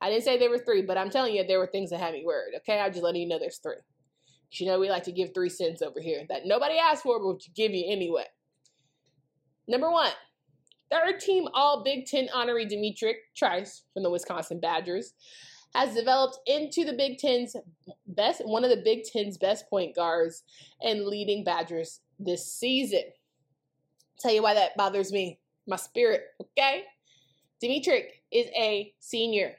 I 0.01 0.11
didn't 0.11 0.25
say 0.25 0.39
there 0.39 0.51
were 0.51 0.59
three, 0.59 0.83
but 0.83 0.97
I'm 0.97 1.11
telling 1.11 1.35
you 1.35 1.45
there 1.45 1.59
were 1.59 1.67
things 1.67 1.91
that 1.91 1.99
had 2.01 2.15
me 2.15 2.23
worried. 2.25 2.55
Okay, 2.59 2.79
I'm 2.79 2.93
just 2.93 3.03
letting 3.03 3.23
you 3.23 3.29
know 3.29 3.39
there's 3.39 3.59
three. 3.59 3.75
You 4.53 4.67
know, 4.67 4.79
we 4.79 4.91
like 4.91 5.05
to 5.05 5.13
give 5.13 5.35
three 5.35 5.51
cents 5.51 5.83
over 5.83 6.01
here 6.01 6.25
that 6.29 6.47
nobody 6.47 6.79
asked 6.79 7.03
for, 7.03 7.19
but 7.19 7.27
we'll 7.27 7.41
give 7.55 7.73
you 7.73 7.85
anyway. 7.87 8.25
Number 9.67 9.91
one, 9.91 10.13
third 10.91 11.21
team 11.21 11.49
All 11.53 11.83
Big 11.85 12.07
Ten 12.07 12.29
honoree 12.35 12.69
D'Mitrik 12.69 13.17
Trice 13.37 13.83
from 13.93 14.03
the 14.03 14.11
Wisconsin 14.11 14.59
Badgers 14.61 15.13
has 15.75 15.95
developed 15.95 16.39
into 16.47 16.85
the 16.85 16.95
Big 16.95 17.19
Ten's 17.19 17.55
best, 18.07 18.41
one 18.47 18.65
of 18.65 18.71
the 18.71 18.83
Big 18.83 19.05
Ten's 19.05 19.37
best 19.37 19.69
point 19.69 19.95
guards 19.95 20.43
and 20.81 21.05
leading 21.05 21.45
Badgers 21.45 22.01
this 22.19 22.51
season. 22.51 23.03
Tell 24.19 24.33
you 24.33 24.43
why 24.43 24.55
that 24.55 24.77
bothers 24.77 25.13
me. 25.13 25.39
My 25.67 25.77
spirit, 25.77 26.23
okay? 26.41 26.85
D'Mitrik 27.61 28.23
is 28.33 28.47
a 28.57 28.95
senior. 28.99 29.57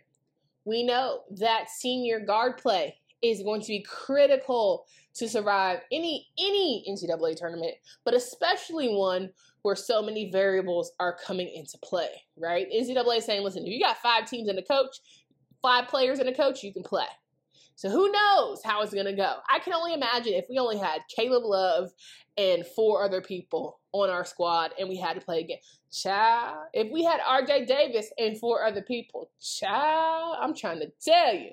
We 0.66 0.84
know 0.84 1.22
that 1.38 1.70
senior 1.70 2.20
guard 2.20 2.58
play 2.58 2.96
is 3.22 3.42
going 3.44 3.62
to 3.62 3.68
be 3.68 3.82
critical 3.82 4.86
to 5.16 5.28
survive 5.28 5.80
any 5.92 6.28
any 6.40 6.86
NCAA 6.90 7.36
tournament, 7.36 7.74
but 8.06 8.14
especially 8.14 8.88
one 8.90 9.30
where 9.62 9.76
so 9.76 10.02
many 10.02 10.32
variables 10.32 10.92
are 11.00 11.18
coming 11.26 11.52
into 11.54 11.78
play, 11.80 12.10
right? 12.38 12.68
NCAA 12.74 13.18
is 13.18 13.26
saying, 13.26 13.44
listen, 13.44 13.64
if 13.64 13.70
you 13.70 13.80
got 13.80 13.98
five 13.98 14.26
teams 14.26 14.48
and 14.48 14.58
a 14.58 14.64
coach, 14.64 14.98
five 15.62 15.88
players 15.88 16.20
and 16.20 16.30
a 16.30 16.34
coach, 16.34 16.64
you 16.64 16.72
can 16.72 16.84
play. 16.84 17.06
So 17.76 17.90
who 17.90 18.12
knows 18.12 18.62
how 18.64 18.82
it's 18.82 18.94
gonna 18.94 19.16
go? 19.16 19.38
I 19.50 19.60
can 19.60 19.74
only 19.74 19.94
imagine 19.94 20.34
if 20.34 20.46
we 20.50 20.58
only 20.58 20.78
had 20.78 21.02
Caleb 21.14 21.44
Love 21.44 21.92
and 22.38 22.66
four 22.66 23.04
other 23.04 23.22
people 23.22 23.80
on 23.92 24.10
our 24.10 24.26
squad 24.26 24.72
and 24.78 24.90
we 24.90 24.98
had 24.98 25.14
to 25.14 25.22
play 25.22 25.40
again. 25.40 25.60
Child, 25.92 26.68
if 26.74 26.92
we 26.92 27.04
had 27.04 27.20
RJ 27.22 27.68
Davis 27.68 28.12
and 28.18 28.38
four 28.38 28.66
other 28.66 28.82
people, 28.82 29.30
child, 29.42 30.38
I'm 30.42 30.54
trying 30.54 30.80
to 30.80 30.92
tell 31.04 31.34
you, 31.34 31.52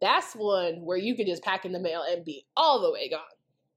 that's 0.00 0.34
one 0.34 0.84
where 0.84 0.98
you 0.98 1.16
could 1.16 1.26
just 1.26 1.42
pack 1.42 1.64
in 1.64 1.72
the 1.72 1.80
mail 1.80 2.02
and 2.08 2.24
be 2.24 2.46
all 2.56 2.80
the 2.80 2.92
way 2.92 3.08
gone. 3.08 3.20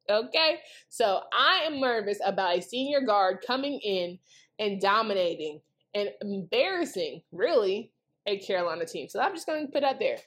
Okay? 0.09 0.57
So 0.89 1.21
I 1.33 1.63
am 1.65 1.79
nervous 1.79 2.19
about 2.25 2.57
a 2.57 2.61
senior 2.61 3.01
guard 3.01 3.43
coming 3.45 3.79
in 3.79 4.19
and 4.59 4.79
dominating 4.79 5.61
and 5.93 6.09
embarrassing, 6.21 7.21
really, 7.31 7.91
a 8.25 8.37
Carolina 8.39 8.85
team. 8.85 9.09
So 9.09 9.19
I'm 9.19 9.33
just 9.33 9.47
going 9.47 9.65
to 9.65 9.71
put 9.71 9.81
that 9.81 9.99
there. 9.99 10.17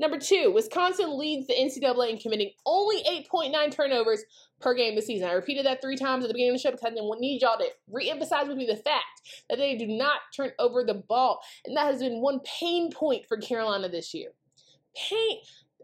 Number 0.00 0.18
two, 0.18 0.52
Wisconsin 0.54 1.18
leads 1.18 1.48
the 1.48 1.54
NCAA 1.54 2.10
in 2.10 2.18
committing 2.18 2.50
only 2.64 3.02
8.9 3.32 3.72
turnovers 3.72 4.22
per 4.60 4.74
game 4.74 4.94
this 4.94 5.06
season. 5.06 5.28
I 5.28 5.32
repeated 5.32 5.66
that 5.66 5.82
three 5.82 5.96
times 5.96 6.24
at 6.24 6.28
the 6.28 6.34
beginning 6.34 6.54
of 6.54 6.62
the 6.62 6.62
show 6.62 6.70
because 6.70 6.92
I 6.92 7.18
need 7.18 7.42
y'all 7.42 7.58
to 7.58 7.68
re-emphasize 7.90 8.46
with 8.46 8.56
me 8.56 8.66
the 8.66 8.76
fact 8.76 9.22
that 9.50 9.58
they 9.58 9.76
do 9.76 9.88
not 9.88 10.20
turn 10.36 10.52
over 10.60 10.84
the 10.84 10.94
ball. 10.94 11.40
And 11.64 11.76
that 11.76 11.86
has 11.86 11.98
been 11.98 12.20
one 12.20 12.40
pain 12.60 12.92
point 12.92 13.26
for 13.26 13.38
Carolina 13.38 13.88
this 13.88 14.14
year. 14.14 14.30
Pain 14.96 15.38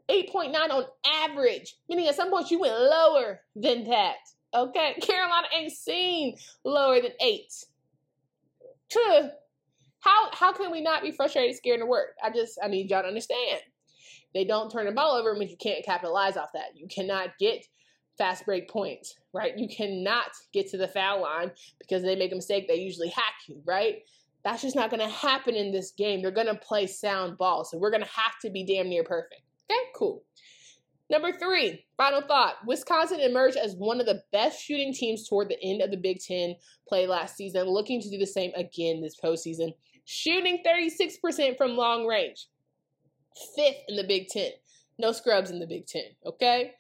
8.9 0.09 0.55
on 0.71 0.85
average, 1.25 1.77
meaning 1.89 2.09
at 2.09 2.15
some 2.15 2.31
point 2.31 2.51
you 2.51 2.61
went 2.61 2.75
lower 2.75 3.41
than 3.57 3.85
that. 3.85 4.17
Okay, 4.55 4.95
Carolina 5.03 5.47
ain't 5.57 5.73
seen 5.73 6.37
lower 6.65 7.01
than 7.01 7.13
eight. 7.21 7.53
How 10.01 10.31
how 10.33 10.53
can 10.53 10.71
we 10.71 10.81
not 10.81 11.03
be 11.03 11.11
frustrated, 11.11 11.57
scared, 11.57 11.81
to 11.81 11.87
work? 11.87 12.17
I 12.23 12.31
just 12.31 12.59
I 12.63 12.69
need 12.69 12.91
y'all 12.91 13.03
to 13.03 13.09
understand. 13.09 13.61
They 14.35 14.45
don't 14.45 14.71
turn 14.71 14.87
the 14.87 14.93
ball 14.93 15.17
over, 15.17 15.35
means 15.35 15.51
you 15.51 15.57
can't 15.57 15.85
capitalize 15.85 16.37
off 16.37 16.51
that. 16.55 16.77
You 16.77 16.87
cannot 16.89 17.39
get 17.39 17.65
fast 18.19 18.45
break 18.45 18.69
points, 18.69 19.15
right? 19.33 19.57
You 19.57 19.69
cannot 19.69 20.31
get 20.53 20.69
to 20.71 20.77
the 20.77 20.89
foul 20.89 21.23
line 21.23 21.53
because 21.79 22.03
they 22.03 22.17
make 22.17 22.33
a 22.33 22.37
mistake, 22.37 22.69
they 22.69 22.77
usually 22.77 23.09
hack 23.09 23.35
you, 23.49 23.63
right? 23.65 24.03
That's 24.45 24.63
just 24.63 24.77
not 24.77 24.91
going 24.91 25.01
to 25.01 25.15
happen 25.15 25.55
in 25.55 25.73
this 25.73 25.93
game. 25.93 26.21
They're 26.21 26.31
going 26.31 26.47
to 26.47 26.55
play 26.55 26.87
sound 26.87 27.39
ball. 27.39 27.65
So 27.65 27.79
we're 27.79 27.91
going 27.91 28.03
to 28.03 28.09
have 28.09 28.39
to 28.43 28.51
be 28.51 28.65
damn 28.65 28.89
near 28.89 29.03
perfect. 29.03 29.43
Okay, 29.71 29.81
cool. 29.97 30.23
Number 31.11 31.33
three, 31.33 31.85
final 31.97 32.23
thought. 32.23 32.55
Wisconsin 32.67 33.21
emerged 33.21 33.57
as 33.57 33.75
one 33.77 34.01
of 34.01 34.07
the 34.07 34.23
best 34.33 34.63
shooting 34.63 34.93
teams 34.93 35.29
toward 35.29 35.49
the 35.49 35.63
end 35.63 35.83
of 35.83 35.91
the 35.91 35.97
Big 35.97 36.19
Ten 36.21 36.57
play 36.89 37.07
last 37.07 37.37
season, 37.37 37.65
looking 37.65 38.01
to 38.01 38.11
do 38.11 38.19
the 38.19 38.27
same 38.27 38.53
again 38.55 39.03
this 39.03 39.17
postseason. 39.23 39.75
Shooting 40.07 40.63
36% 40.67 41.57
from 41.57 41.77
long 41.77 42.07
range, 42.07 42.49
fifth 43.55 43.83
in 43.89 43.97
the 43.97 44.05
Big 44.05 44.29
Ten. 44.29 44.51
No 44.99 45.13
scrubs 45.13 45.51
in 45.51 45.59
the 45.59 45.67
Big 45.67 45.87
Ten, 45.87 46.05
okay? 46.25 46.73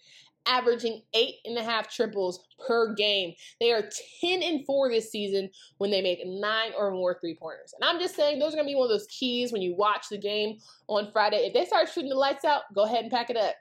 Averaging 0.47 1.03
eight 1.15 1.37
and 1.45 1.57
a 1.57 1.63
half 1.63 1.91
triples 1.91 2.45
per 2.67 2.95
game. 2.95 3.35
They 3.61 3.73
are 3.73 3.89
10 4.21 4.43
and 4.43 4.67
4 4.67 4.91
this 4.91 5.11
season 5.11 5.51
when 5.79 5.91
they 5.91 6.03
make 6.03 6.21
nine 6.25 6.73
or 6.77 6.91
more 6.91 7.17
three 7.19 7.35
pointers. 7.35 7.75
And 7.75 7.89
I'm 7.89 8.01
just 8.01 8.15
saying, 8.15 8.39
those 8.39 8.53
are 8.53 8.57
going 8.57 8.67
to 8.67 8.73
be 8.73 8.75
one 8.75 8.87
of 8.87 8.91
those 8.91 9.07
keys 9.07 9.53
when 9.53 9.63
you 9.63 9.75
watch 9.77 10.07
the 10.11 10.19
game 10.19 10.59
on 10.89 11.11
Friday. 11.13 11.47
If 11.47 11.55
they 11.55 11.65
start 11.65 11.89
shooting 11.89 12.11
the 12.11 12.17
lights 12.17 12.45
out, 12.45 12.63
go 12.75 12.85
ahead 12.85 13.03
and 13.03 13.11
pack 13.11 13.31
it 13.31 13.37
up. 13.37 13.55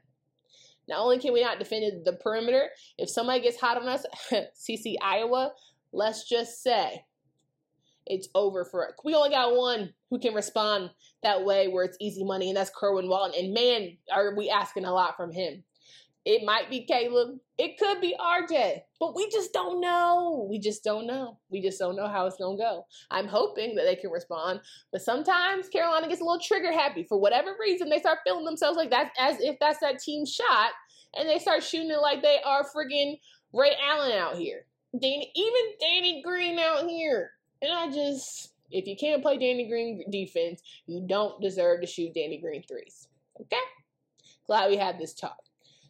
Not 0.88 1.00
only 1.00 1.20
can 1.20 1.34
we 1.34 1.42
not 1.42 1.60
defend 1.60 2.06
the 2.06 2.14
perimeter, 2.14 2.70
if 2.98 3.10
somebody 3.10 3.42
gets 3.42 3.60
hot 3.60 3.82
on 3.82 3.88
us, 3.88 4.06
CC 4.34 4.96
Iowa, 5.02 5.54
let's 5.94 6.28
just 6.28 6.62
say 6.62 7.06
it's 8.06 8.28
over 8.36 8.66
for 8.66 8.84
it. 8.84 8.96
We 9.04 9.16
only 9.16 9.30
got 9.30 9.56
one 9.56 9.94
who 10.10 10.20
can 10.20 10.34
respond 10.34 10.90
that 11.24 11.46
way 11.46 11.68
where 11.68 11.86
it's 11.86 11.98
easy 12.02 12.24
money, 12.24 12.50
and 12.50 12.58
that's 12.58 12.72
Kerwin 12.76 13.08
Walton. 13.08 13.40
And 13.40 13.54
man, 13.54 13.98
are 14.12 14.36
we 14.36 14.50
asking 14.50 14.86
a 14.86 14.94
lot 14.94 15.16
from 15.16 15.32
him. 15.32 15.64
It 16.26 16.46
might 16.46 16.70
be 16.70 16.86
Caleb. 16.86 17.40
It 17.58 17.78
could 17.78 18.00
be 18.00 18.16
RJ. 18.20 18.82
But 19.00 19.16
we 19.16 19.30
just 19.30 19.52
don't 19.52 19.82
know. 19.82 20.48
We 20.50 20.58
just 20.58 20.84
don't 20.84 21.06
know. 21.06 21.38
We 21.50 21.62
just 21.62 21.80
don't 21.80 21.98
know 21.98 22.08
how 22.08 22.26
it's 22.26 22.38
going 22.38 22.58
to 22.58 22.64
go. 22.64 22.86
I'm 23.12 23.28
hoping 23.28 23.76
that 23.76 23.84
they 23.84 23.98
can 23.98 24.10
respond. 24.10 24.62
But 24.92 25.02
sometimes 25.02 25.68
Carolina 25.68 26.08
gets 26.08 26.22
a 26.22 26.24
little 26.24 26.40
trigger 26.40 26.72
happy. 26.72 27.04
For 27.04 27.20
whatever 27.20 27.56
reason, 27.60 27.90
they 27.90 28.00
start 28.00 28.20
feeling 28.26 28.46
themselves 28.46 28.78
like 28.78 28.90
that 28.92 29.12
as 29.20 29.38
if 29.42 29.58
that's 29.60 29.80
that 29.80 30.00
team 30.00 30.26
shot. 30.26 30.72
And 31.16 31.28
they 31.28 31.40
start 31.40 31.62
shooting 31.62 31.92
it 31.92 32.02
like 32.02 32.22
they 32.22 32.40
are 32.46 32.64
friggin' 32.64 33.20
Ray 33.52 33.76
Allen 33.86 34.14
out 34.14 34.38
here. 34.38 34.66
Danny, 35.00 35.32
even 35.36 35.62
Danny 35.80 36.22
Green 36.24 36.58
out 36.58 36.88
here. 36.88 37.32
And 37.62 37.72
I 37.72 37.92
just, 37.92 38.54
if 38.72 38.88
you 38.88 38.96
can't 38.96 39.22
play 39.22 39.38
Danny 39.38 39.68
Green 39.68 40.04
defense, 40.10 40.62
you 40.88 41.06
don't 41.06 41.42
deserve 41.42 41.82
to 41.82 41.88
shoot 41.88 42.14
Danny 42.14 42.40
Green 42.40 42.64
threes. 42.64 43.10
Okay? 43.42 43.58
Glad 44.48 44.70
we 44.70 44.78
had 44.78 44.98
this 44.98 45.14
talk. 45.14 45.38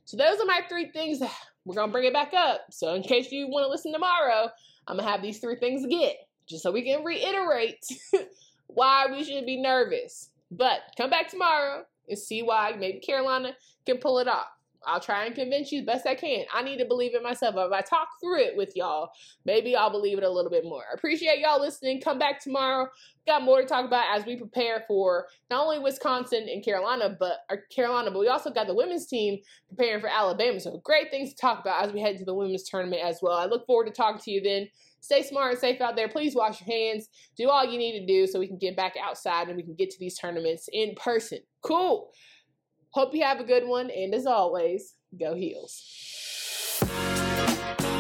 So 0.05 0.17
those 0.17 0.39
are 0.39 0.45
my 0.45 0.61
three 0.69 0.91
things. 0.91 1.21
We're 1.65 1.75
gonna 1.75 1.91
bring 1.91 2.05
it 2.05 2.13
back 2.13 2.33
up. 2.33 2.61
So 2.71 2.93
in 2.93 3.03
case 3.03 3.31
you 3.31 3.47
want 3.47 3.65
to 3.65 3.69
listen 3.69 3.93
tomorrow, 3.93 4.49
I'm 4.87 4.97
gonna 4.97 5.09
have 5.09 5.21
these 5.21 5.39
three 5.39 5.55
things 5.55 5.83
again, 5.83 6.13
just 6.47 6.63
so 6.63 6.71
we 6.71 6.83
can 6.83 7.03
reiterate 7.03 7.85
why 8.67 9.07
we 9.09 9.23
should 9.23 9.45
be 9.45 9.61
nervous. 9.61 10.29
But 10.51 10.81
come 10.97 11.09
back 11.09 11.29
tomorrow 11.29 11.85
and 12.07 12.19
see 12.19 12.43
why 12.43 12.75
maybe 12.77 12.99
Carolina 12.99 13.55
can 13.85 13.97
pull 13.97 14.19
it 14.19 14.27
off. 14.27 14.47
I'll 14.86 15.00
try 15.00 15.26
and 15.26 15.36
convince 15.36 15.72
you 15.72 15.82
the 15.82 15.86
best 15.86 16.06
I 16.06 16.15
can. 16.15 16.46
I 16.54 16.63
need 16.63 16.78
to 16.78 16.86
believe 16.86 17.15
it 17.15 17.24
myself. 17.24 17.56
If 17.58 17.72
I 17.72 17.82
talk 17.82 18.08
through 18.22 18.41
it 18.41 18.58
with 18.58 18.76
y'all, 18.76 19.10
maybe 19.46 19.76
I'll 19.76 19.91
believe 19.91 20.17
it 20.17 20.24
a 20.24 20.30
little 20.30 20.52
bit 20.52 20.63
more. 20.63 20.84
Appreciate 20.93 21.39
y'all 21.39 21.62
listening. 21.62 22.02
Come 22.02 22.19
back 22.19 22.39
tomorrow. 22.41 22.88
Got 23.26 23.43
more 23.43 23.62
to 23.62 23.67
talk 23.67 23.86
about 23.86 24.06
as 24.13 24.26
we 24.26 24.36
prepare 24.36 24.84
for 24.88 25.28
not 25.50 25.63
only 25.63 25.80
Wisconsin 25.80 26.48
and 26.50 26.63
Carolina, 26.63 27.15
but 27.17 27.39
uh, 27.50 27.56
Carolina, 27.74 28.12
but 28.12 28.19
we 28.19 28.28
also 28.28 28.52
got 28.52 28.67
the 28.67 28.76
women's 28.76 29.08
team 29.08 29.39
preparing 29.69 30.02
for 30.02 30.10
Alabama. 30.10 30.60
So 30.60 30.82
great 30.84 31.10
things 31.10 31.30
to 31.30 31.36
talk 31.36 31.62
about 31.62 31.86
as 31.86 31.93
we 31.93 32.02
head 32.02 32.17
to 32.17 32.26
the 32.26 32.34
women's 32.34 32.69
tournament 32.69 33.02
as 33.04 33.19
well. 33.22 33.38
I 33.38 33.46
look 33.46 33.65
forward 33.65 33.88
to 33.88 33.93
talking 33.93 34.22
to 34.22 34.32
you 34.32 34.41
then. 34.41 34.67
Stay 35.04 35.22
smart 35.22 35.52
and 35.52 35.60
safe 35.60 35.82
out 35.82 35.98
there. 35.98 36.08
Please 36.08 36.34
wash 36.34 36.62
your 36.62 36.74
hands. 36.74 37.10
Do 37.38 37.50
all 37.50 37.65
you 37.65 37.78
need 37.78 38.00
to 38.00 38.06
do 38.06 38.26
so 38.26 38.39
we 38.39 38.48
can 38.48 38.58
get 38.58 38.78
back 38.78 38.93
outside 39.02 39.50
and 39.50 39.58
we 39.58 39.63
can 39.63 39.76
get 39.76 39.89
to 39.89 40.00
these 40.00 40.17
tournaments 40.17 40.69
in 40.72 40.96
person. 40.96 41.39
Cool. 41.62 42.10
Hope 42.93 43.15
you 43.15 43.23
have 43.23 43.39
a 43.39 43.43
good 43.43 43.67
one. 43.67 43.89
And 43.89 44.13
as 44.13 44.25
always, 44.25 44.93
go 45.19 45.34
Heels. 45.34 45.82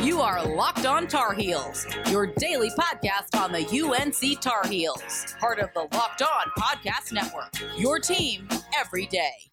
You 0.03 0.21
are 0.21 0.45
Locked 0.45 0.85
On 0.85 1.07
Tar 1.07 1.33
Heels, 1.33 1.87
your 2.09 2.27
daily 2.27 2.69
podcast 2.71 3.39
on 3.39 3.51
the 3.51 3.65
UNC 3.65 4.41
Tar 4.41 4.67
Heels, 4.67 5.35
part 5.39 5.59
of 5.59 5.69
the 5.73 5.87
Locked 5.95 6.21
On 6.21 6.45
Podcast 6.59 7.13
Network. 7.13 7.53
Your 7.77 7.99
team 7.99 8.47
every 8.77 9.05
day. 9.07 9.52